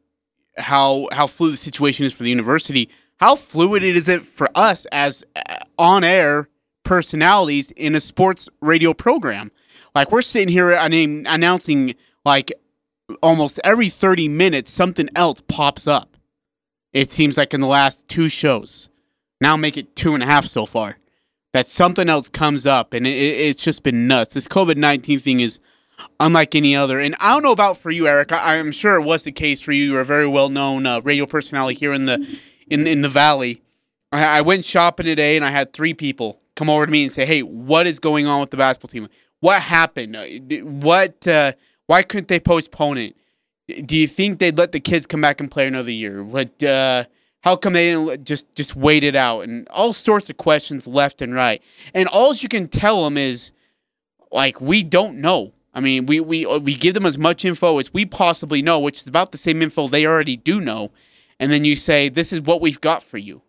[0.57, 2.88] how how fluid the situation is for the university.
[3.22, 6.48] How fluid is it for us as uh, on air
[6.82, 9.52] personalities in a sports radio program?
[9.94, 12.50] Like we're sitting here, I mean, announcing like
[13.22, 16.16] almost every 30 minutes something else pops up.
[16.92, 18.90] It seems like in the last two shows,
[19.40, 20.98] now make it two and a half so far,
[21.52, 24.35] that something else comes up, and it, it- it's just been nuts.
[24.35, 25.61] This COVID 19 thing is
[26.18, 26.98] unlike any other.
[26.98, 28.32] And I don't know about for you, Eric.
[28.32, 29.92] I, I'm sure it was the case for you.
[29.92, 32.26] You're a very well known uh, radio personality here in the
[32.68, 33.62] in in the valley.
[34.11, 37.12] I, I went shopping today, and I had three people come over to me and
[37.12, 39.09] say, "Hey, what is going on with the basketball team?
[39.40, 40.16] What happened?
[40.16, 40.25] Uh,
[40.64, 41.27] What?
[41.27, 41.53] Uh,
[41.87, 43.16] why couldn't they postpone it?
[43.87, 46.22] Do you think they'd let the kids come back and play another year?
[46.22, 46.62] What?
[46.62, 47.05] Uh,
[47.42, 49.40] how come they didn't just just wait it out?
[49.42, 51.62] And all sorts of questions left and right.
[51.94, 53.53] And all you can tell them is,
[54.31, 55.53] like, we don't know.
[55.75, 59.01] I mean, we we we give them as much info as we possibly know, which
[59.01, 60.90] is about the same info they already do know.
[61.42, 63.42] And then you say, "This is what we've got for you."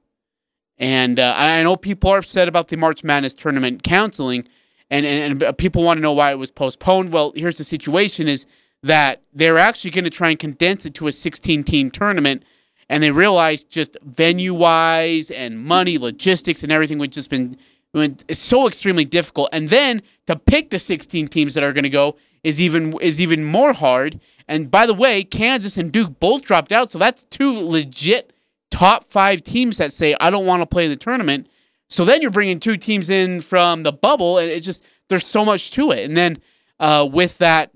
[0.80, 4.48] And uh, I know people are upset about the March Madness tournament canceling,
[4.90, 7.14] and, and, and people want to know why it was postponed.
[7.14, 8.48] Well, here's the situation: is
[8.82, 12.46] that they're actually going to try and condense it to a 16 team tournament,
[12.90, 17.56] and they realized just venue wise and money, logistics, and everything would just been
[17.94, 19.50] it's so extremely difficult.
[19.54, 23.22] And then to pick the 16 teams that are going to go is even is
[23.22, 24.20] even more hard.
[24.48, 28.34] And by the way, Kansas and Duke both dropped out, so that's two legit
[28.70, 31.48] top five teams that say I don't want to play in the tournament.
[31.90, 35.46] So then you're bringing two teams in from the bubble, and it's just there's so
[35.46, 36.04] much to it.
[36.06, 36.42] And then
[36.80, 37.72] uh, with that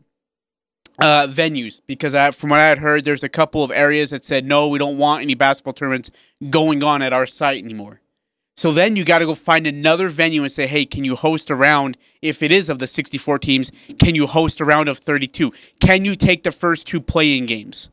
[0.99, 4.25] uh, venues, because I, from what I had heard, there's a couple of areas that
[4.25, 6.09] said no, we don't want any basketball tournaments
[6.49, 8.01] going on at our site anymore.
[8.57, 11.51] So then you got to go find another venue and say, hey, can you host
[11.51, 11.95] a round?
[12.23, 15.53] If it is of the 64 teams, can you host a round of 32?
[15.79, 17.89] Can you take the first two playing games?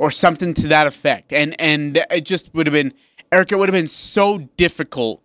[0.00, 1.30] Or something to that effect.
[1.30, 2.94] And and it just would have been,
[3.32, 5.22] Eric, it would have been so difficult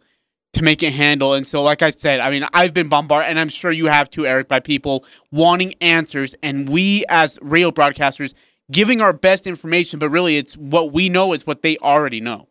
[0.51, 1.33] to make it handle.
[1.33, 4.09] And so, like I said, I mean, I've been bombarded, and I'm sure you have
[4.09, 6.35] too, Eric, by people wanting answers.
[6.43, 8.33] And we, as radio broadcasters,
[8.69, 12.49] giving our best information, but really it's what we know is what they already know.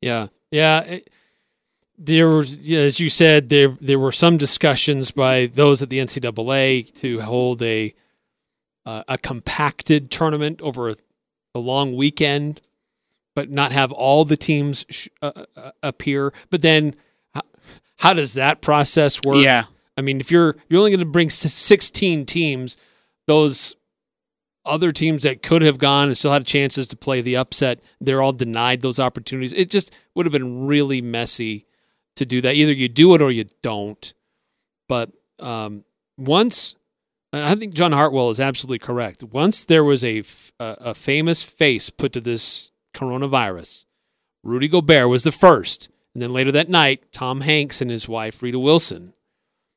[0.00, 0.80] Yeah, yeah.
[0.80, 1.10] It,
[1.98, 6.92] there was, as you said, there there were some discussions by those at the NCAA
[7.00, 7.94] to hold a
[8.84, 10.96] uh, a compacted tournament over a,
[11.54, 12.60] a long weekend,
[13.34, 16.32] but not have all the teams sh- uh, uh, appear.
[16.50, 16.96] But then,
[17.34, 17.42] how,
[17.98, 19.44] how does that process work?
[19.44, 19.64] Yeah.
[19.96, 22.76] I mean, if you're you're only going to bring 16 teams,
[23.26, 23.76] those
[24.64, 28.22] other teams that could have gone and still had chances to play the upset, they're
[28.22, 29.52] all denied those opportunities.
[29.52, 31.66] It just would have been really messy
[32.22, 32.54] to do that.
[32.54, 34.14] Either you do it or you don't.
[34.88, 35.84] But um,
[36.16, 36.74] once,
[37.32, 39.22] I think John Hartwell is absolutely correct.
[39.22, 43.86] Once there was a, f- a, famous face put to this coronavirus,
[44.42, 45.88] Rudy Gobert was the first.
[46.14, 49.14] And then later that night, Tom Hanks and his wife, Rita Wilson.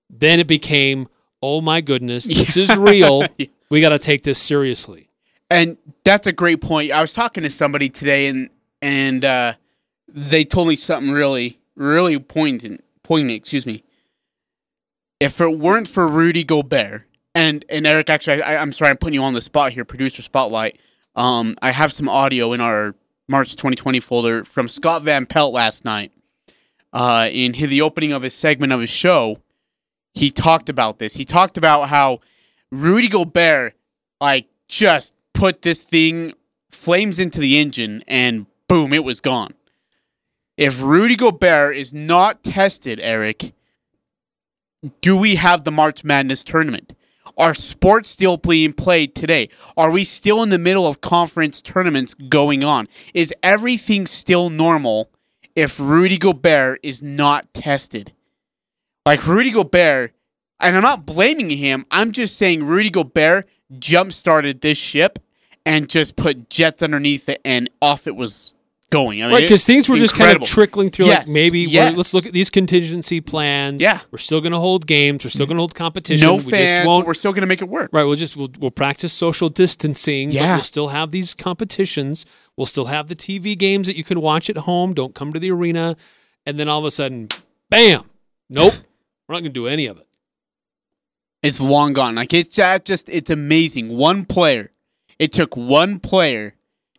[0.10, 1.08] Then it became,
[1.42, 3.24] oh my goodness, this is real.
[3.70, 5.10] We got to take this seriously.
[5.50, 6.92] And that's a great point.
[6.92, 8.50] I was talking to somebody today, and
[8.82, 9.54] and uh,
[10.08, 12.84] they told me something really, really poignant.
[13.04, 13.84] Poignant, excuse me.
[15.20, 17.04] If it weren't for Rudy Gobert
[17.34, 20.22] and and Eric, actually, I, I'm sorry, I'm putting you on the spot here, producer
[20.22, 20.80] spotlight.
[21.16, 22.96] Um, I have some audio in our
[23.28, 26.12] March 2020 folder from Scott Van Pelt last night.
[26.92, 29.38] Uh, in hi- the opening of his segment of his show,
[30.14, 31.14] he talked about this.
[31.16, 32.20] He talked about how
[32.72, 33.74] Rudy Gobert,
[34.22, 36.34] like, just put this thing
[36.72, 39.54] flames into the engine and boom, it was gone.
[40.58, 43.54] If Rudy Gobert is not tested, Eric,
[45.02, 46.94] do we have the March Madness tournament?
[47.38, 49.50] Are sports still being played today?
[49.76, 52.88] Are we still in the middle of conference tournaments going on?
[53.14, 55.10] Is everything still normal
[55.58, 58.14] if Rudy Gobert is not tested?
[59.06, 60.14] Like Rudy Gobert,
[60.62, 65.20] and I'm not blaming him, I'm just saying Rudy Gobert jump started this ship
[65.66, 68.56] and just put jets underneath it and off it was
[68.90, 69.22] going.
[69.22, 71.08] I mean, right, because things were just kind of trickling through.
[71.08, 71.96] Yes, Like maybe yes.
[71.96, 73.82] let's look at these contingency plans.
[73.82, 74.02] Yeah.
[74.12, 75.26] we're still going to hold games.
[75.26, 75.52] We're still mm-hmm.
[75.52, 76.26] going to hold competition.
[76.26, 77.08] No we just fans, won't.
[77.08, 77.90] we're still going to make it work.
[77.94, 80.30] Right, we'll just we'll, we'll practice social distancing.
[80.30, 80.56] but Yeah.
[80.56, 82.26] we'll still have these competitions.
[82.58, 84.94] We'll still have the TV games that you can watch at home.
[84.94, 85.96] Don't come to the arena,
[86.46, 87.30] and then all of a sudden,
[87.70, 88.04] bam!
[88.50, 88.74] Nope,
[89.28, 90.08] we're not going to do any of it.
[91.44, 92.16] It's long gone.
[92.16, 93.96] Like it's that just it's amazing.
[93.96, 94.72] One player.
[95.20, 96.56] It took one player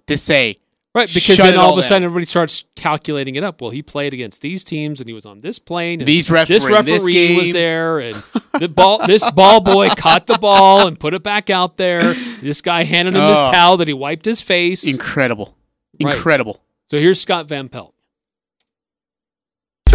[0.07, 0.61] to say
[0.97, 3.61] Right, because shut then all of a sudden everybody starts calculating it up.
[3.61, 6.01] Well, he played against these teams, and he was on this plane.
[6.01, 8.15] And These this referee this referee was there, and
[8.59, 12.15] the ball, this ball boy caught the ball and put it back out there.
[12.41, 13.51] This guy handed him his Oh.
[13.53, 14.85] towel that he wiped his face.
[14.87, 15.55] incredible.
[16.03, 16.15] Right.
[16.15, 16.63] Incredible.
[16.91, 17.93] So here's Scott Van Pelt.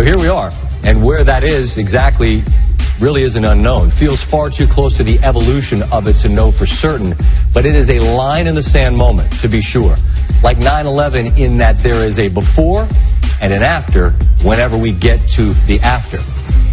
[0.02, 0.50] So here we are.
[0.84, 2.44] And where that is exactly
[3.00, 3.92] really is an unknown.
[3.92, 7.14] Feels far too close to the evolution of it to know for certain.
[7.54, 9.96] But it is a line in the sand moment, to be sure.
[10.42, 12.88] Like 9-11 in that there is a before
[13.42, 14.10] and an after
[14.42, 16.18] whenever we get to the after.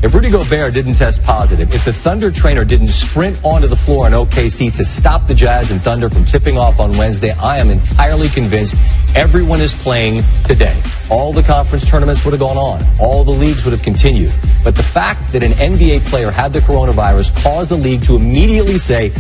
[0.01, 4.07] If Rudy Gobert didn't test positive, if the Thunder trainer didn't sprint onto the floor
[4.07, 7.69] in OKC to stop the Jazz and Thunder from tipping off on Wednesday, I am
[7.69, 8.77] entirely convinced
[9.17, 10.81] everyone is playing today.
[11.11, 12.87] All the conference tournaments would have gone on.
[13.01, 14.33] All the leagues would have continued.
[14.65, 18.79] But the fact that an NBA player had the coronavirus caused the league to immediately
[18.79, 19.11] say,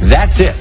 [0.00, 0.56] that's it.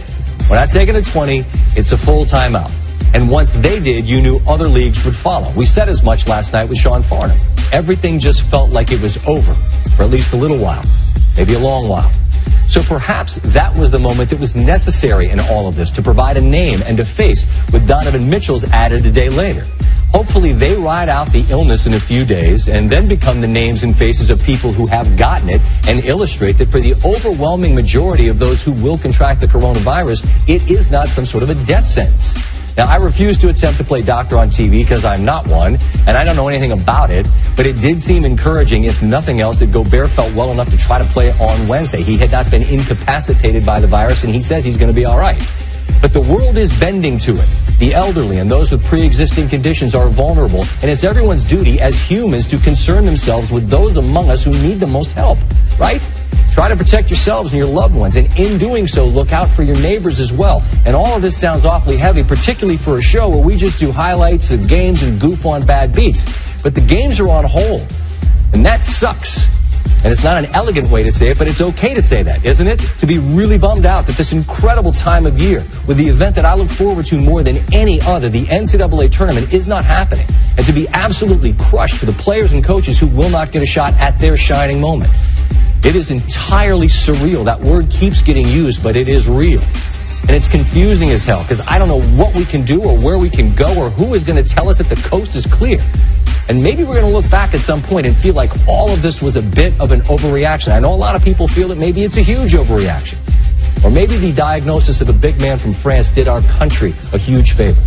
[0.50, 1.44] We're not taking a 20.
[1.76, 2.72] It's a full timeout.
[3.14, 5.54] And once they did, you knew other leagues would follow.
[5.56, 7.40] We said as much last night with Sean Farnham.
[7.72, 9.54] Everything just felt like it was over
[9.96, 10.84] for at least a little while,
[11.36, 12.12] maybe a long while.
[12.68, 16.38] So perhaps that was the moment that was necessary in all of this to provide
[16.38, 19.64] a name and a face with Donovan Mitchell's added a day later.
[20.10, 23.84] Hopefully they ride out the illness in a few days and then become the names
[23.84, 28.30] and faces of people who have gotten it and illustrate that for the overwhelming majority
[28.30, 31.86] of those who will contract the coronavirus, it is not some sort of a death
[31.86, 32.36] sentence.
[32.78, 36.18] Now, I refuse to attempt to play doctor on TV because I'm not one, and
[36.18, 39.72] I don't know anything about it, but it did seem encouraging, if nothing else, that
[39.72, 42.02] Gobert felt well enough to try to play on Wednesday.
[42.02, 45.06] He had not been incapacitated by the virus, and he says he's going to be
[45.06, 45.42] all right.
[46.02, 47.48] But the world is bending to it.
[47.80, 52.46] The elderly and those with pre-existing conditions are vulnerable, and it's everyone's duty as humans
[52.48, 55.38] to concern themselves with those among us who need the most help,
[55.80, 56.02] right?
[56.52, 59.64] Try to protect yourselves and your loved ones, and in doing so, look out for
[59.64, 60.62] your neighbors as well.
[60.86, 63.92] And all of this sounds awfully heavy, particularly for a show where we just do
[63.92, 66.26] highlights of games and goof on bad beats.
[66.64, 67.92] But the games are on hold,
[68.54, 69.48] and that sucks.
[70.06, 72.46] And it's not an elegant way to say it, but it's okay to say that,
[72.46, 72.80] isn't it?
[73.00, 76.46] To be really bummed out that this incredible time of year, with the event that
[76.46, 80.28] I look forward to more than any other, the NCAA tournament, is not happening.
[80.58, 83.66] And to be absolutely crushed for the players and coaches who will not get a
[83.66, 85.12] shot at their shining moment.
[85.86, 87.46] It is entirely surreal.
[87.46, 89.62] That word keeps getting used, but it is real.
[89.62, 93.20] And it's confusing as hell because I don't know what we can do or where
[93.20, 95.78] we can go or who is going to tell us that the coast is clear.
[96.50, 99.04] And maybe we're going to look back at some point and feel like all of
[99.04, 100.70] this was a bit of an overreaction.
[100.70, 103.20] I know a lot of people feel that maybe it's a huge overreaction.
[103.86, 107.54] Or maybe the diagnosis of a big man from France did our country a huge
[107.54, 107.80] favor.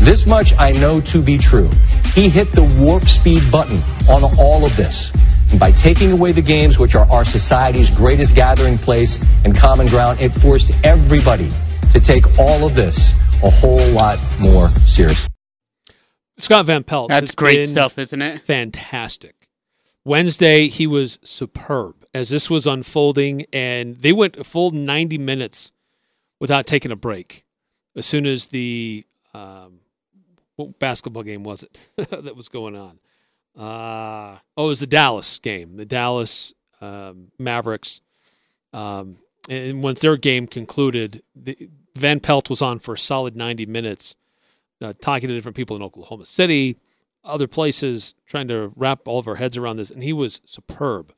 [0.00, 1.68] This much I know to be true.
[2.14, 5.12] He hit the warp speed button on all of this.
[5.50, 9.86] And by taking away the games, which are our society's greatest gathering place and common
[9.86, 11.50] ground, it forced everybody
[11.92, 15.32] to take all of this a whole lot more seriously.
[16.36, 17.08] Scott Van Pelt.
[17.08, 18.44] That's has great been stuff, isn't it?
[18.44, 19.48] Fantastic.
[20.04, 25.72] Wednesday, he was superb as this was unfolding, and they went a full 90 minutes
[26.40, 27.44] without taking a break.
[27.96, 29.80] As soon as the um,
[30.56, 33.00] what basketball game was it that was going on?
[33.56, 38.00] Uh, oh, it was the Dallas game, the Dallas um, Mavericks.
[38.72, 39.18] Um,
[39.48, 44.14] and once their game concluded, the, Van Pelt was on for a solid 90 minutes,
[44.80, 46.76] uh, talking to different people in Oklahoma City,
[47.24, 49.90] other places, trying to wrap all of our heads around this.
[49.90, 51.12] And he was superb.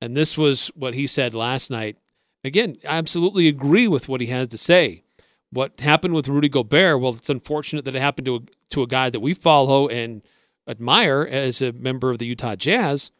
[0.00, 1.96] And this was what he said last night.
[2.42, 5.02] Again, I absolutely agree with what he has to say.
[5.50, 7.00] What happened with Rudy Gobert?
[7.00, 10.22] Well, it's unfortunate that it happened to a, to a guy that we follow and
[10.68, 13.10] admire as a member of the Utah Jazz.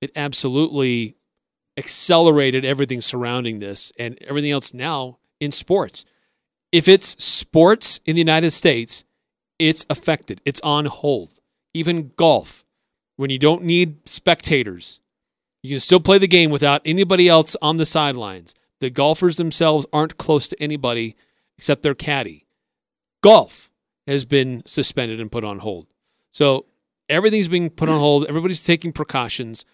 [0.00, 1.16] It absolutely
[1.76, 6.04] accelerated everything surrounding this and everything else now in sports.
[6.72, 9.04] If it's sports in the United States,
[9.58, 10.40] it's affected.
[10.44, 11.40] It's on hold.
[11.72, 12.64] Even golf,
[13.16, 15.00] when you don't need spectators,
[15.62, 18.54] you can still play the game without anybody else on the sidelines.
[18.80, 21.16] The golfers themselves aren't close to anybody
[21.56, 22.46] except their caddy.
[23.22, 23.70] Golf
[24.06, 25.86] has been suspended and put on hold.
[26.32, 26.66] So
[27.08, 28.26] everything's being put on hold.
[28.26, 29.64] Everybody's taking precautions,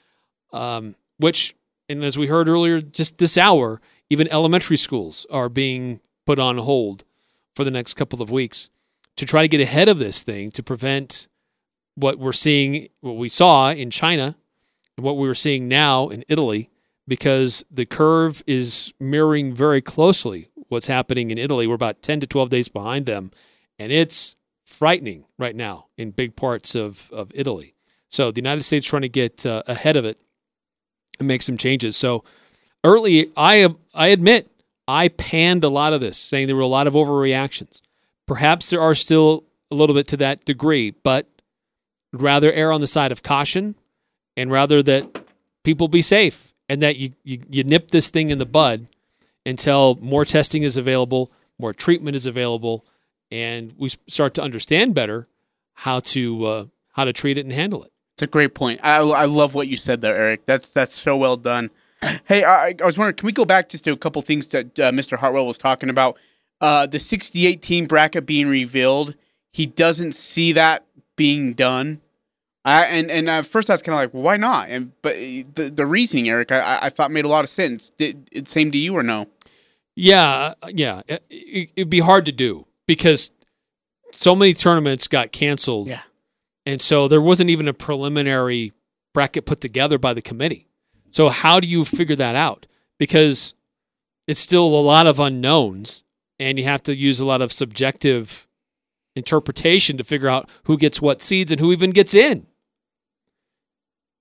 [0.53, 1.55] um, which,
[1.89, 6.59] and as we heard earlier, just this hour, even elementary schools are being put on
[6.59, 7.05] hold
[7.55, 8.71] for the next couple of weeks
[9.17, 11.29] to try to get ahead of this thing to prevent
[11.95, 14.37] what we're seeing, what we saw in China,
[14.97, 16.71] and what we were seeing now in Italy,
[17.07, 21.67] because the curve is mirroring very closely what's happening in Italy.
[21.67, 23.31] We're about 10 to 12 days behind them,
[23.79, 24.37] and it's
[24.71, 27.75] frightening right now in big parts of, of Italy.
[28.09, 30.19] So the United States trying to get uh, ahead of it
[31.19, 31.97] and make some changes.
[31.97, 32.25] So
[32.85, 34.51] early, I I admit
[34.89, 37.81] I panned a lot of this, saying there were a lot of overreactions.
[38.27, 41.27] Perhaps there are still a little bit to that degree, but
[42.13, 43.75] rather err on the side of caution
[44.37, 45.25] and rather that
[45.63, 48.87] people be safe and that you, you, you nip this thing in the bud
[49.45, 52.85] until more testing is available, more treatment is available,
[53.31, 55.29] and we start to understand better
[55.75, 57.93] how to uh, how to treat it and handle it.
[58.15, 58.81] It's a great point.
[58.83, 60.45] I, I love what you said there, Eric.
[60.47, 61.71] That's that's so well done.
[62.25, 64.79] Hey, I, I was wondering, can we go back just to a couple things that
[64.79, 65.19] uh, Mr.
[65.19, 66.17] Hartwell was talking about?
[66.61, 69.15] Uh, the 68 team bracket being revealed.
[69.53, 70.85] He doesn't see that
[71.17, 72.01] being done.
[72.65, 74.69] I, and and at first I was kind of like, well, why not?
[74.69, 77.91] And but the the reasoning, Eric, I, I thought made a lot of sense.
[77.91, 79.27] Did it same to you or no?
[79.97, 81.03] Yeah, yeah.
[81.09, 83.31] It, it'd be hard to do because
[84.11, 85.87] so many tournaments got canceled.
[85.87, 86.01] Yeah.
[86.67, 88.73] And so there wasn't even a preliminary
[89.15, 90.67] bracket put together by the committee.
[91.13, 92.67] So how do you figure that out?
[92.99, 93.55] Because
[94.27, 96.03] it's still a lot of unknowns
[96.41, 98.49] and you have to use a lot of subjective
[99.15, 102.49] interpretation to figure out who gets what seeds and who even gets in.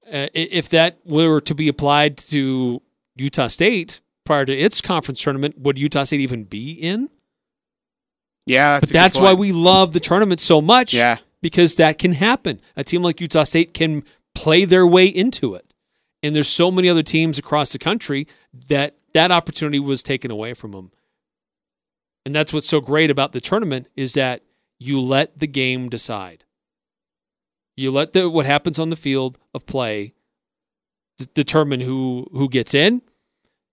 [0.05, 2.83] Uh, if that were to be applied to
[3.15, 7.09] Utah State prior to its conference tournament, would Utah State even be in?
[8.49, 10.93] Yeah, that's but that's why we love the tournament so much.
[10.93, 12.59] Yeah, because that can happen.
[12.75, 15.71] A team like Utah State can play their way into it,
[16.23, 18.25] and there's so many other teams across the country
[18.67, 20.91] that that opportunity was taken away from them.
[22.25, 24.41] And that's what's so great about the tournament is that
[24.79, 26.43] you let the game decide.
[27.77, 30.13] You let the what happens on the field of play
[31.19, 33.01] d- determine who who gets in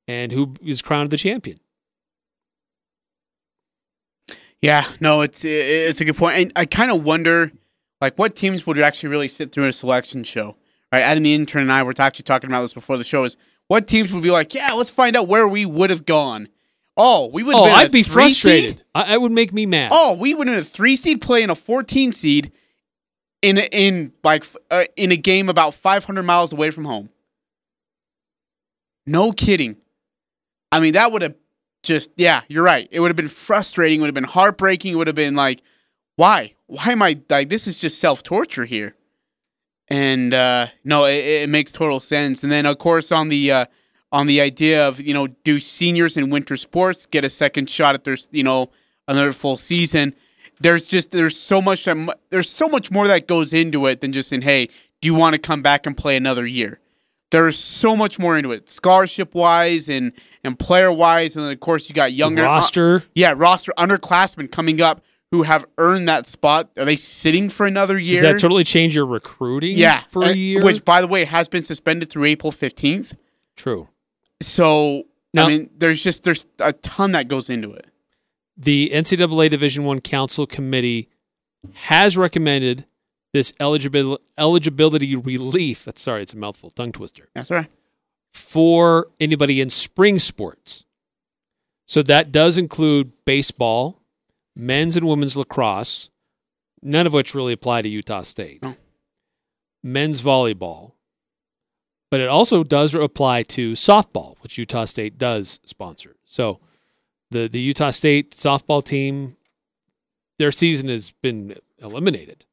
[0.07, 1.59] and who is crowned the champion.
[4.63, 6.37] Yeah, no, it's it's a good point.
[6.37, 7.53] and I kind of wonder,
[8.01, 10.57] like, what teams would actually really sit through a selection show?
[10.93, 13.25] Right, Adam, the intern, and I were actually talking about this before the show.
[13.25, 13.37] Is
[13.69, 14.55] what teams would be like?
[14.55, 16.49] Yeah, let's find out where we would have gone.
[16.97, 17.55] Oh, we would.
[17.55, 18.83] Oh, been I'd be frustrated.
[18.95, 19.91] I, it would make me mad.
[19.93, 22.53] Oh, we would in a three seed play in a fourteen seed
[23.43, 27.11] in in like uh, in a game about five hundred miles away from home.
[29.07, 29.77] No kidding.
[30.73, 31.35] I mean, that would have
[31.87, 32.89] just yeah, you're right.
[32.91, 34.01] It would have been frustrating.
[34.01, 34.93] It would have been heartbreaking.
[34.93, 35.63] It would have been like,
[36.17, 36.55] why?
[36.67, 37.67] Why am I like this?
[37.67, 38.97] Is just self torture here.
[39.89, 42.43] And uh, no, it, it, makes total sense.
[42.43, 43.67] And then of course on the uh,
[44.11, 47.95] on the idea of you know do seniors in winter sports get a second shot
[47.95, 48.71] at their you know
[49.07, 50.15] another full season?
[50.61, 51.87] There's just there's so much
[52.31, 54.67] there's so much more that goes into it than just saying hey,
[55.01, 56.81] do you want to come back and play another year?
[57.31, 60.13] There's so much more into it, scholarship wise and
[60.45, 62.97] and player wise, and then of course you got younger roster.
[62.97, 65.03] Uh, yeah, roster underclassmen coming up
[65.33, 66.71] who have earned that spot.
[66.79, 68.23] Are they sitting for another year?
[68.23, 69.77] Does that totally change your recruiting?
[69.77, 73.17] Yeah, for a year, which by the way has been suspended through April fifteenth.
[73.57, 73.89] True.
[74.41, 75.05] So
[75.35, 77.87] Now- I mean, there's just there's a ton that goes into it.
[78.57, 81.09] the NCAA Division One Council Committee
[81.75, 82.87] has recommended
[83.37, 85.85] this eligibility eligibility relief.
[85.85, 87.29] That's sorry, it's a mouthful, tongue twister.
[87.35, 87.69] That's right.
[88.31, 90.85] For anybody in spring sports.
[91.87, 94.03] So that does include baseball,
[94.57, 96.11] men's and women's lacrosse,
[96.83, 98.65] none of which really apply to Utah State.
[99.83, 100.93] Men's volleyball.
[102.11, 106.17] But it also does apply to softball, which Utah State does sponsor.
[106.25, 106.59] So
[107.31, 109.37] the the Utah State softball team,
[110.39, 112.46] their season has been eliminated.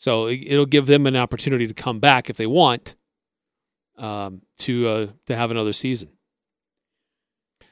[0.00, 2.96] So it- it'll give them an opportunity to come back if they want
[3.98, 6.08] um, to uh, to have another season.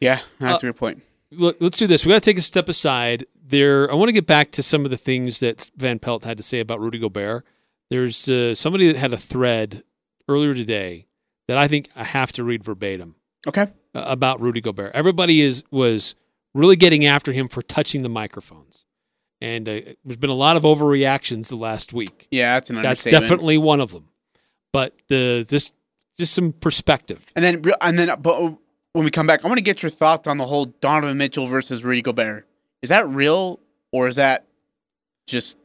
[0.00, 1.02] Yeah, that's Uh, a good point.
[1.30, 2.04] Look, let's do this.
[2.06, 3.26] We got to take a step aside.
[3.42, 6.36] There, I want to get back to some of the things that Van Pelt had
[6.36, 7.44] to say about Rudy Gobert.
[7.90, 9.82] There's uh, somebody that had a thread
[10.28, 11.06] earlier today
[11.48, 13.14] that I think I have to read verbatim.
[13.46, 13.66] Okay.
[13.94, 14.92] About Rudy Gobert.
[14.94, 16.14] Everybody is was
[16.54, 18.84] really getting after him for touching the microphones,
[19.40, 22.26] and uh, there's been a lot of overreactions the last week.
[22.30, 24.08] Yeah, that's an That's definitely one of them.
[24.72, 25.72] But the this
[26.18, 27.24] just some perspective.
[27.36, 28.40] And then, and then, but
[28.92, 31.46] when we come back, I want to get your thoughts on the whole Donovan Mitchell
[31.46, 32.46] versus Rudy Gobert.
[32.82, 33.60] Is that real,
[33.92, 34.46] or is that
[35.26, 35.56] just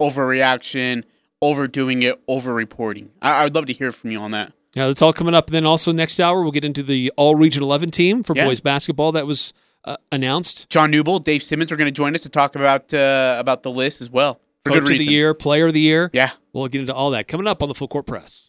[0.00, 1.04] overreaction,
[1.42, 3.08] overdoing it, overreporting?
[3.20, 4.52] I, I would love to hear from you on that.
[4.74, 5.48] Yeah, that's all coming up.
[5.48, 8.46] And then also next hour we'll get into the All Region 11 team for Yeah.
[8.46, 9.52] boys basketball that was
[9.88, 10.68] uh, announced.
[10.68, 13.70] John Newble, Dave Simmons are going to join us to talk about uh, about the
[13.70, 14.40] list as well.
[14.64, 16.10] For Coach of the year, player of the year.
[16.12, 16.30] Yeah.
[16.52, 18.47] We'll get into all that coming up on the Full Court Press.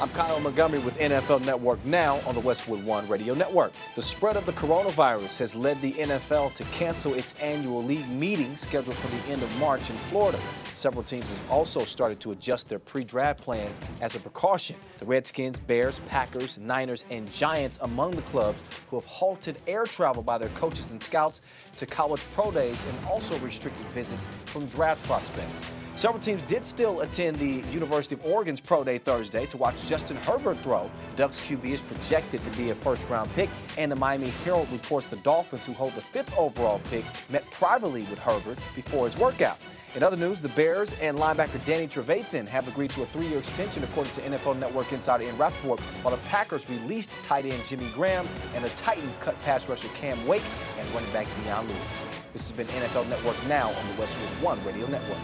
[0.00, 3.72] I'm Kyle Montgomery with NFL Network now on the Westwood One Radio Network.
[3.96, 8.56] The spread of the coronavirus has led the NFL to cancel its annual league meeting
[8.56, 10.40] scheduled for the end of March in Florida.
[10.74, 14.76] Several teams have also started to adjust their pre draft plans as a precaution.
[15.00, 20.22] The Redskins, Bears, Packers, Niners, and Giants among the clubs who have halted air travel
[20.22, 21.42] by their coaches and scouts
[21.76, 25.72] to college pro days and also restricted visits from draft prospects.
[26.00, 30.16] Several teams did still attend the University of Oregon's Pro Day Thursday to watch Justin
[30.16, 30.90] Herbert throw.
[31.14, 35.08] Ducks QB is projected to be a first round pick, and the Miami Herald reports
[35.08, 39.58] the Dolphins, who hold the fifth overall pick, met privately with Herbert before his workout.
[39.94, 43.40] In other news, the Bears and linebacker Danny Trevathan have agreed to a three year
[43.40, 47.90] extension, according to NFL Network insider Ian Rapoport, while the Packers released tight end Jimmy
[47.92, 50.44] Graham and the Titans cut pass rusher Cam Wake
[50.78, 52.00] and running back Dion Lewis.
[52.32, 55.18] This has been NFL Network Now on the Westwood One Radio Network.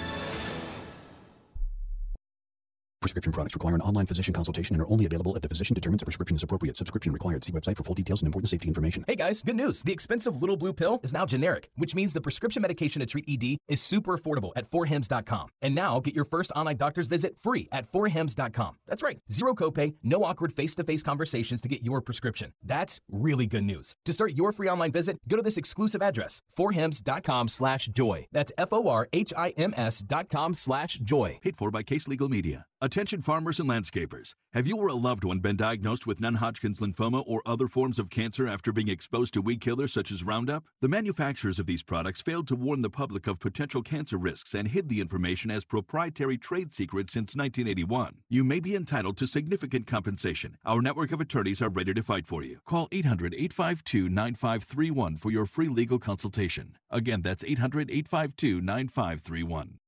[3.07, 6.03] Prescription products require an online physician consultation and are only available if the physician determines
[6.03, 6.77] a prescription is appropriate.
[6.77, 7.45] Subscription required.
[7.45, 9.05] See website for full details and important safety information.
[9.07, 9.81] Hey guys, good news.
[9.85, 13.25] The expensive little blue pill is now generic, which means the prescription medication to treat
[13.29, 15.51] ED is super affordable at forhims.com.
[15.63, 18.75] And now get your first online doctor's visit free at forhims.com.
[18.89, 19.21] That's right.
[19.31, 22.55] Zero copay, no awkward face-to-face conversations to get your prescription.
[22.65, 23.95] That's really good news.
[24.07, 28.27] To start your free online visit, go to this exclusive address, forhims.com slash joy.
[28.33, 31.39] That's F-O-R-H-I-M-S dot com slash joy.
[31.41, 32.67] Paid for by Case Legal Media.
[32.83, 34.35] Attention farmers and landscapers.
[34.53, 38.11] Have you or a loved one been diagnosed with non-Hodgkin's lymphoma or other forms of
[38.11, 40.64] cancer after being exposed to weed killers such as Roundup?
[40.83, 44.68] The manufacturers of these products failed to warn the public of potential cancer risks and
[44.68, 48.16] hid the information as proprietary trade secrets since 1981.
[48.29, 50.59] You may be entitled to significant compensation.
[50.66, 52.59] Our network of attorneys are ready to fight for you.
[52.66, 56.77] Call 800-852-9531 for your free legal consultation.
[56.91, 59.79] Again, that's 800-852-9531.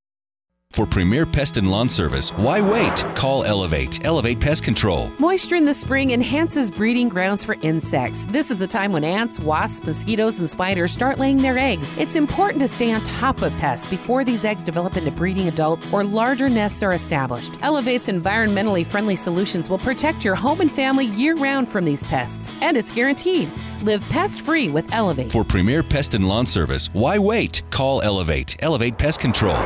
[0.72, 3.04] For premier pest and lawn service, why wait?
[3.16, 4.04] Call Elevate.
[4.04, 5.10] Elevate Pest Control.
[5.18, 8.26] Moisture in the spring enhances breeding grounds for insects.
[8.26, 11.92] This is the time when ants, wasps, mosquitoes, and spiders start laying their eggs.
[11.98, 15.88] It's important to stay on top of pests before these eggs develop into breeding adults
[15.90, 17.54] or larger nests are established.
[17.62, 22.52] Elevate's environmentally friendly solutions will protect your home and family year round from these pests,
[22.60, 23.50] and it's guaranteed.
[23.82, 25.32] Live pest free with Elevate.
[25.32, 27.62] For premier pest and lawn service, why wait?
[27.70, 28.56] Call Elevate.
[28.60, 29.56] Elevate Pest Control.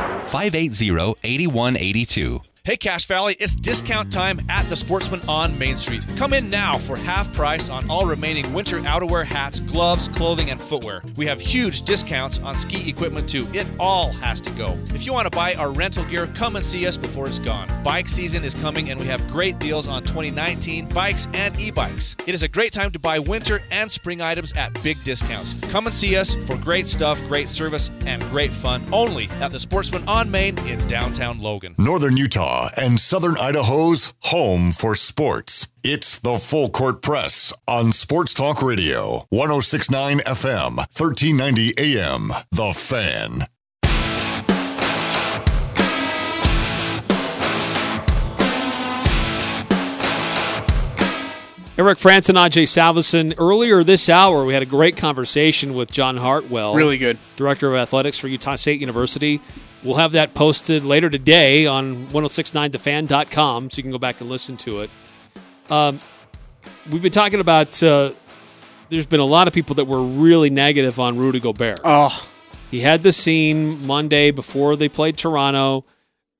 [0.97, 2.41] 580-8182.
[2.65, 6.05] Hey Cache Valley, it's discount time at the Sportsman on Main Street.
[6.15, 10.61] Come in now for half price on all remaining winter outerwear, hats, gloves, clothing, and
[10.61, 11.03] footwear.
[11.17, 13.49] We have huge discounts on ski equipment too.
[13.51, 14.77] It all has to go.
[14.93, 17.69] If you want to buy our rental gear, come and see us before it's gone.
[17.83, 22.15] Bike season is coming and we have great deals on 2019 bikes and e-bikes.
[22.25, 25.53] It is a great time to buy winter and spring items at big discounts.
[25.69, 29.59] Come and see us for great stuff, great service, and great fun only at the
[29.59, 31.75] Sportsman on Main in downtown Logan.
[31.77, 35.67] Northern Utah and Southern Idaho's home for sports.
[35.83, 42.31] It's the Full Court Press on Sports Talk Radio, 1069 FM, 1390 AM.
[42.51, 43.47] The Fan.
[51.83, 53.33] Eric France and Ajay Salvesen.
[53.37, 56.75] Earlier this hour, we had a great conversation with John Hartwell.
[56.75, 57.19] Really good.
[57.35, 59.41] Director of Athletics for Utah State University.
[59.83, 64.55] We'll have that posted later today on 1069thefan.com so you can go back and listen
[64.57, 64.89] to it.
[65.69, 65.99] Um,
[66.89, 68.13] we've been talking about, uh,
[68.87, 71.81] there's been a lot of people that were really negative on Rudy Gobert.
[71.83, 72.29] Oh.
[72.71, 75.83] He had the scene Monday before they played Toronto.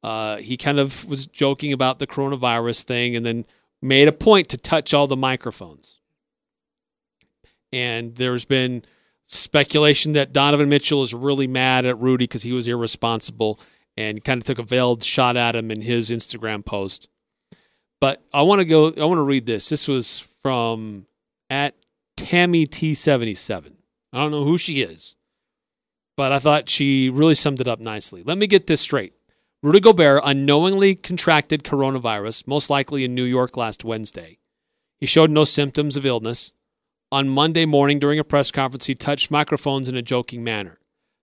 [0.01, 3.43] Uh, he kind of was joking about the coronavirus thing and then
[3.83, 5.99] made a point to touch all the microphones.
[7.71, 8.83] And there's been
[9.25, 13.59] speculation that Donovan Mitchell is really mad at Rudy because he was irresponsible
[13.97, 17.07] and kind of took a veiled shot at him in his Instagram post.
[17.99, 19.69] But I want to go, I want to read this.
[19.69, 21.05] This was from
[21.49, 21.75] at
[22.15, 23.73] Tammy T77.
[24.11, 25.17] I don't know who she is,
[26.15, 28.23] but I thought she really summed it up nicely.
[28.23, 29.13] Let me get this straight.
[29.63, 34.39] Rudy Gobert unknowingly contracted coronavirus, most likely in New York last Wednesday.
[34.99, 36.51] He showed no symptoms of illness.
[37.13, 40.79] On Monday morning during a press conference, he touched microphones in a joking manner.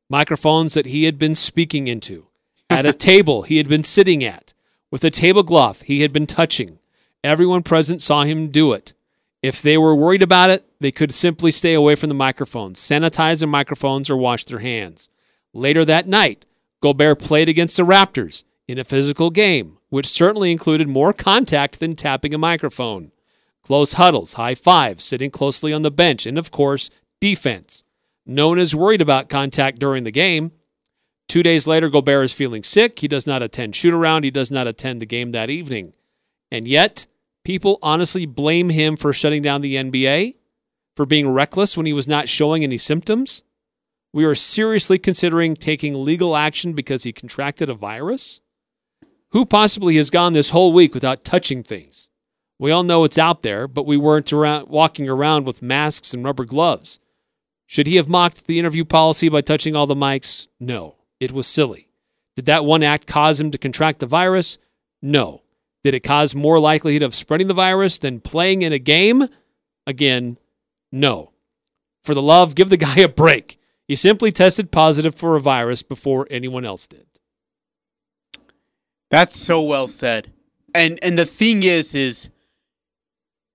[0.09, 2.28] Microphones that he had been speaking into.
[2.70, 4.55] At a table he had been sitting at.
[4.91, 6.78] With a tablecloth he had been touching.
[7.22, 8.95] Everyone present saw him do it.
[9.43, 13.41] If they were worried about it, they could simply stay away from the microphones, sanitize
[13.41, 15.11] their microphones, or wash their hands.
[15.53, 16.47] Later that night,
[16.80, 21.94] Gobert played against the Raptors in a physical game, which certainly included more contact than
[21.94, 23.12] tapping a microphone.
[23.62, 26.88] Close huddles, high fives, sitting closely on the bench, and of course,
[27.20, 27.84] defense.
[28.24, 30.52] No one is worried about contact during the game.
[31.28, 32.98] Two days later, Gobert is feeling sick.
[32.98, 34.24] He does not attend shoot around.
[34.24, 35.92] He does not attend the game that evening.
[36.50, 37.06] And yet,
[37.44, 40.34] people honestly blame him for shutting down the NBA,
[40.96, 43.42] for being reckless when he was not showing any symptoms.
[44.12, 48.40] We are seriously considering taking legal action because he contracted a virus.
[49.30, 52.11] Who possibly has gone this whole week without touching things?
[52.58, 56.24] We all know it's out there, but we weren't around, walking around with masks and
[56.24, 56.98] rubber gloves.
[57.66, 60.48] Should he have mocked the interview policy by touching all the mics?
[60.58, 61.88] No, it was silly.
[62.34, 64.58] Did that one act cause him to contract the virus?
[65.00, 65.42] No.
[65.84, 69.28] Did it cause more likelihood of spreading the virus than playing in a game?
[69.86, 70.36] Again,
[70.90, 71.32] no.
[72.02, 73.59] For the love, give the guy a break.
[73.91, 77.07] He simply tested positive for a virus before anyone else did.
[79.11, 80.32] That's so well said.
[80.72, 82.30] And and the thing is is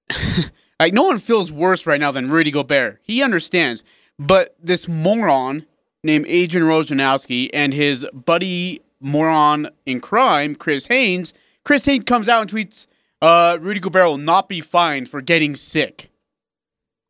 [0.77, 2.99] like no one feels worse right now than Rudy Gobert.
[3.01, 3.85] He understands.
[4.19, 5.67] But this moron
[6.03, 11.33] named Adrian Wojnarowski and his buddy moron in crime, Chris Haynes,
[11.63, 12.87] Chris Haynes comes out and tweets,
[13.21, 16.11] uh, Rudy Gobert will not be fined for getting sick.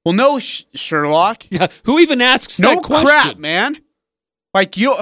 [0.06, 1.46] Well, no, Sh- Sherlock.
[1.52, 3.08] Yeah, who even asks no that question?
[3.08, 3.78] crap, man.
[4.54, 4.96] Like you,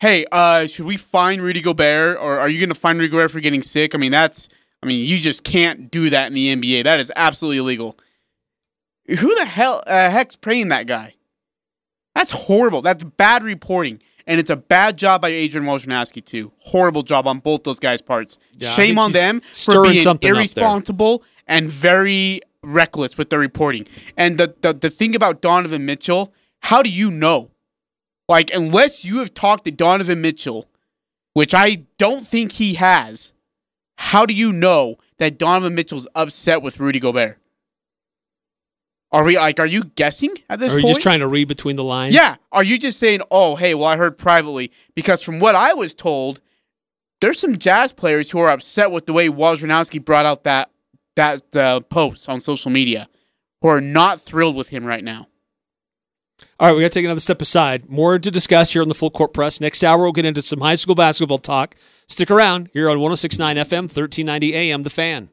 [0.00, 3.30] hey, uh, should we fine Rudy Gobert, or are you going to fine Rudy Gobert
[3.30, 3.94] for getting sick?
[3.94, 4.48] I mean, that's,
[4.82, 6.84] I mean, you just can't do that in the NBA.
[6.84, 7.96] That is absolutely illegal.
[9.08, 11.14] Who the hell, uh, heck's praying that guy?
[12.14, 12.82] That's horrible.
[12.82, 16.52] That's bad reporting, and it's a bad job by Adrian Wojnarowski too.
[16.58, 18.38] Horrible job on both those guys' parts.
[18.58, 20.34] Yeah, Shame on them for being something up there.
[20.34, 23.86] irresponsible and very reckless with their reporting.
[24.16, 26.32] And the, the the thing about Donovan Mitchell,
[26.62, 27.50] how do you know?
[28.28, 30.68] Like, unless you have talked to Donovan Mitchell,
[31.34, 33.32] which I don't think he has,
[33.98, 37.38] how do you know that Donovan Mitchell's upset with Rudy Gobert?
[39.12, 40.94] Are we like, are you guessing at this Or are you point?
[40.94, 42.14] just trying to read between the lines?
[42.14, 42.36] Yeah.
[42.52, 44.70] Are you just saying, oh, hey, well, I heard privately?
[44.94, 46.40] Because from what I was told,
[47.20, 50.70] there's some jazz players who are upset with the way Wojnarowski brought out that
[51.20, 53.08] that uh, post on social media,
[53.60, 55.26] who are not thrilled with him right now.
[56.58, 57.90] All right, we got to take another step aside.
[57.90, 59.60] More to discuss here on the Full Court Press.
[59.60, 61.76] Next hour, we'll get into some high school basketball talk.
[62.06, 65.28] Stick around here on 1069 FM, 1390 AM, The Fan.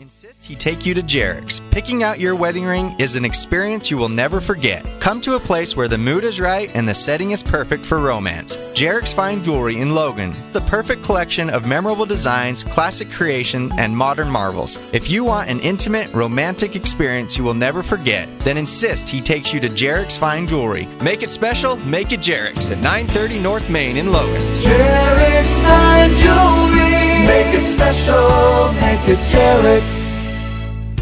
[0.00, 1.60] Insist he take you to Jarek's.
[1.72, 4.88] Picking out your wedding ring is an experience you will never forget.
[5.00, 7.98] Come to a place where the mood is right and the setting is perfect for
[7.98, 8.56] romance.
[8.74, 10.32] Jarek's Fine Jewelry in Logan.
[10.52, 14.78] The perfect collection of memorable designs, classic creation, and modern marvels.
[14.94, 19.52] If you want an intimate, romantic experience you will never forget, then insist he takes
[19.52, 20.86] you to Jarek's Fine Jewelry.
[21.02, 24.40] Make it special, make it Jarek's at 930 North Main in Logan.
[24.54, 26.88] Jarek's Fine Jewelry.
[27.26, 29.87] Make it special, make it Jarek's.
[29.88, 30.27] Yes.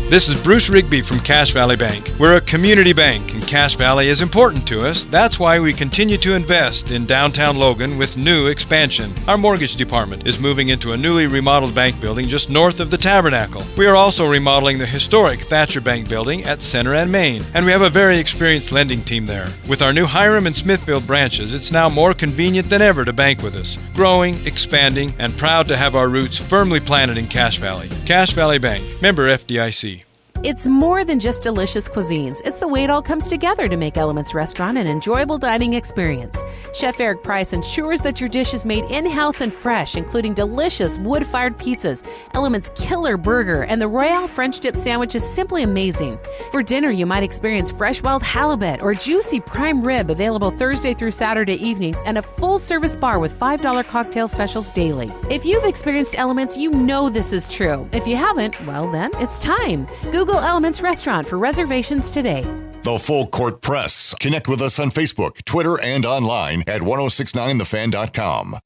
[0.08, 2.12] This is Bruce Rigby from Cache Valley Bank.
[2.16, 5.04] We're a community bank, and Cache Valley is important to us.
[5.04, 9.12] That's why we continue to invest in downtown Logan with new expansion.
[9.26, 12.96] Our mortgage department is moving into a newly remodeled bank building just north of the
[12.96, 13.64] Tabernacle.
[13.76, 17.72] We are also remodeling the historic Thatcher Bank building at Center and Main, and we
[17.72, 19.48] have a very experienced lending team there.
[19.68, 23.42] With our new Hyrum and Smithfield branches, it's now more convenient than ever to bank
[23.42, 23.76] with us.
[23.92, 27.90] Growing, expanding, and proud to have our roots firmly planted in Cache Valley.
[28.06, 30.05] Cache Valley Bank, member FDIC.
[30.44, 32.42] It's more than just delicious cuisines.
[32.44, 36.38] It's the way it all comes together to make Elements Restaurant an enjoyable dining experience.
[36.74, 40.98] Chef Eric Price ensures that your dish is made in house and fresh, including delicious
[40.98, 46.18] wood fired pizzas, Elements Killer Burger, and the Royale French Dip Sandwich is simply amazing.
[46.50, 51.12] For dinner, you might experience fresh wild halibut or juicy prime rib available Thursday through
[51.12, 55.10] Saturday evenings and a full service bar with $5 cocktail specials daily.
[55.30, 57.88] If you've experienced Elements, you know this is true.
[57.92, 59.86] If you haven't, well, then it's time.
[60.12, 62.42] Google Elements Restaurant for reservations today.
[62.82, 64.14] The Full Court Press.
[64.20, 68.58] Connect with us on Facebook, Twitter, and online at 1069thefan.com.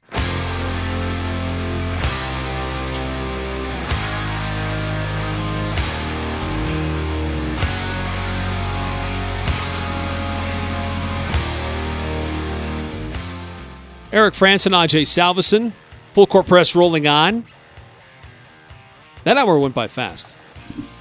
[14.13, 15.73] Eric France and Ajay Salvesen,
[16.15, 17.45] Full Court Press rolling on.
[19.25, 20.37] That hour went by fast.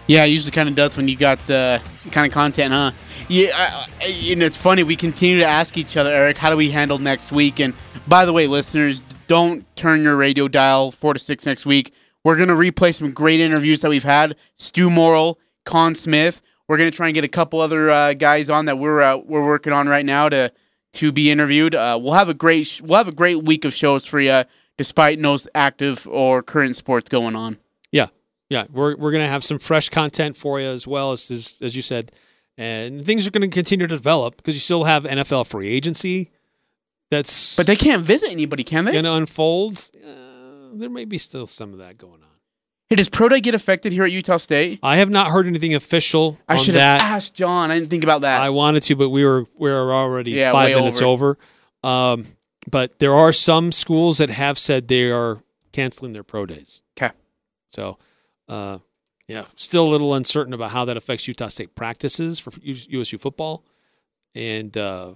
[0.09, 1.79] Yeah, it usually kind of does when you got the
[2.11, 2.93] kind of content, huh?
[3.27, 4.81] Yeah, I, I, and it's funny.
[4.81, 7.59] We continue to ask each other, Eric, how do we handle next week?
[7.59, 7.75] And
[8.07, 11.93] by the way, listeners, don't turn your radio dial four to six next week.
[12.23, 14.35] We're gonna replay some great interviews that we've had.
[14.57, 16.41] Stew Morrill, Con Smith.
[16.67, 19.45] We're gonna try and get a couple other uh, guys on that we're uh, we're
[19.45, 20.51] working on right now to
[20.93, 21.75] to be interviewed.
[21.75, 24.43] Uh, we'll have a great sh- we'll have a great week of shows for you,
[24.75, 27.59] despite no active or current sports going on.
[27.91, 28.07] Yeah,
[28.49, 31.75] yeah, we're we're gonna have some fresh content for you as well as as, as
[31.75, 32.11] you said,
[32.57, 36.29] and things are going to continue to develop because you still have NFL free agency.
[37.09, 38.91] That's but they can't visit anybody, can they?
[38.91, 39.89] Going to unfold.
[39.95, 40.09] Uh,
[40.73, 42.19] there may be still some of that going on.
[42.89, 44.79] Hey, does Pro Day get affected here at Utah State?
[44.83, 46.37] I have not heard anything official.
[46.47, 47.01] I should that.
[47.01, 47.71] have asked John.
[47.71, 48.41] I didn't think about that.
[48.41, 51.37] I wanted to, but we were we were already Yeah, five minutes over.
[51.83, 52.25] Um,
[52.69, 55.41] but there are some schools that have said they are
[55.71, 56.81] canceling their pro days.
[56.97, 57.13] Okay.
[57.69, 57.97] So,
[58.49, 58.79] uh,
[59.27, 63.63] yeah, still a little uncertain about how that affects Utah State practices for USU football,
[64.33, 65.13] and uh,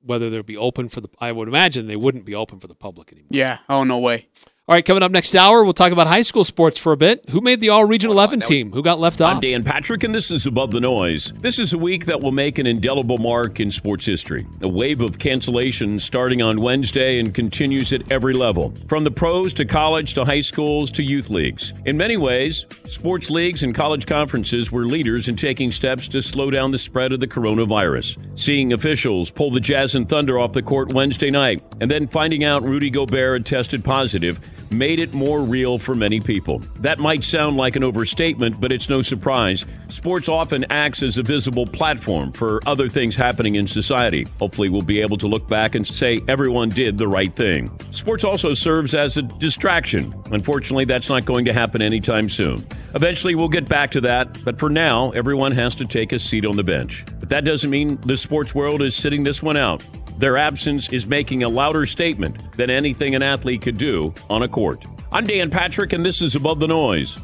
[0.00, 1.08] whether they'll be open for the.
[1.20, 3.28] I would imagine they wouldn't be open for the public anymore.
[3.30, 3.58] Yeah.
[3.68, 4.28] Oh no way.
[4.68, 7.28] All right, coming up next hour, we'll talk about high school sports for a bit.
[7.30, 8.70] Who made the All Region 11 team?
[8.70, 9.34] Who got left off?
[9.34, 9.40] I'm?
[9.40, 11.32] Dan Patrick, and this is Above the Noise.
[11.40, 14.46] This is a week that will make an indelible mark in sports history.
[14.60, 19.52] A wave of cancellations starting on Wednesday and continues at every level, from the pros
[19.54, 21.72] to college to high schools to youth leagues.
[21.84, 26.52] In many ways, sports leagues and college conferences were leaders in taking steps to slow
[26.52, 28.16] down the spread of the coronavirus.
[28.38, 32.44] Seeing officials pull the Jazz and Thunder off the court Wednesday night, and then finding
[32.44, 34.38] out Rudy Gobert had tested positive
[34.72, 36.60] made it more real for many people.
[36.80, 39.64] That might sound like an overstatement, but it's no surprise.
[39.88, 44.26] Sports often acts as a visible platform for other things happening in society.
[44.38, 47.70] Hopefully, we'll be able to look back and say everyone did the right thing.
[47.90, 50.14] Sports also serves as a distraction.
[50.30, 52.66] Unfortunately, that's not going to happen anytime soon.
[52.94, 56.44] Eventually, we'll get back to that, but for now, everyone has to take a seat
[56.44, 57.04] on the bench.
[57.20, 59.84] But that doesn't mean the sports world is sitting this one out.
[60.22, 64.48] Their absence is making a louder statement than anything an athlete could do on a
[64.48, 64.84] court.
[65.10, 67.16] I'm Dan Patrick, and this is Above the Noise.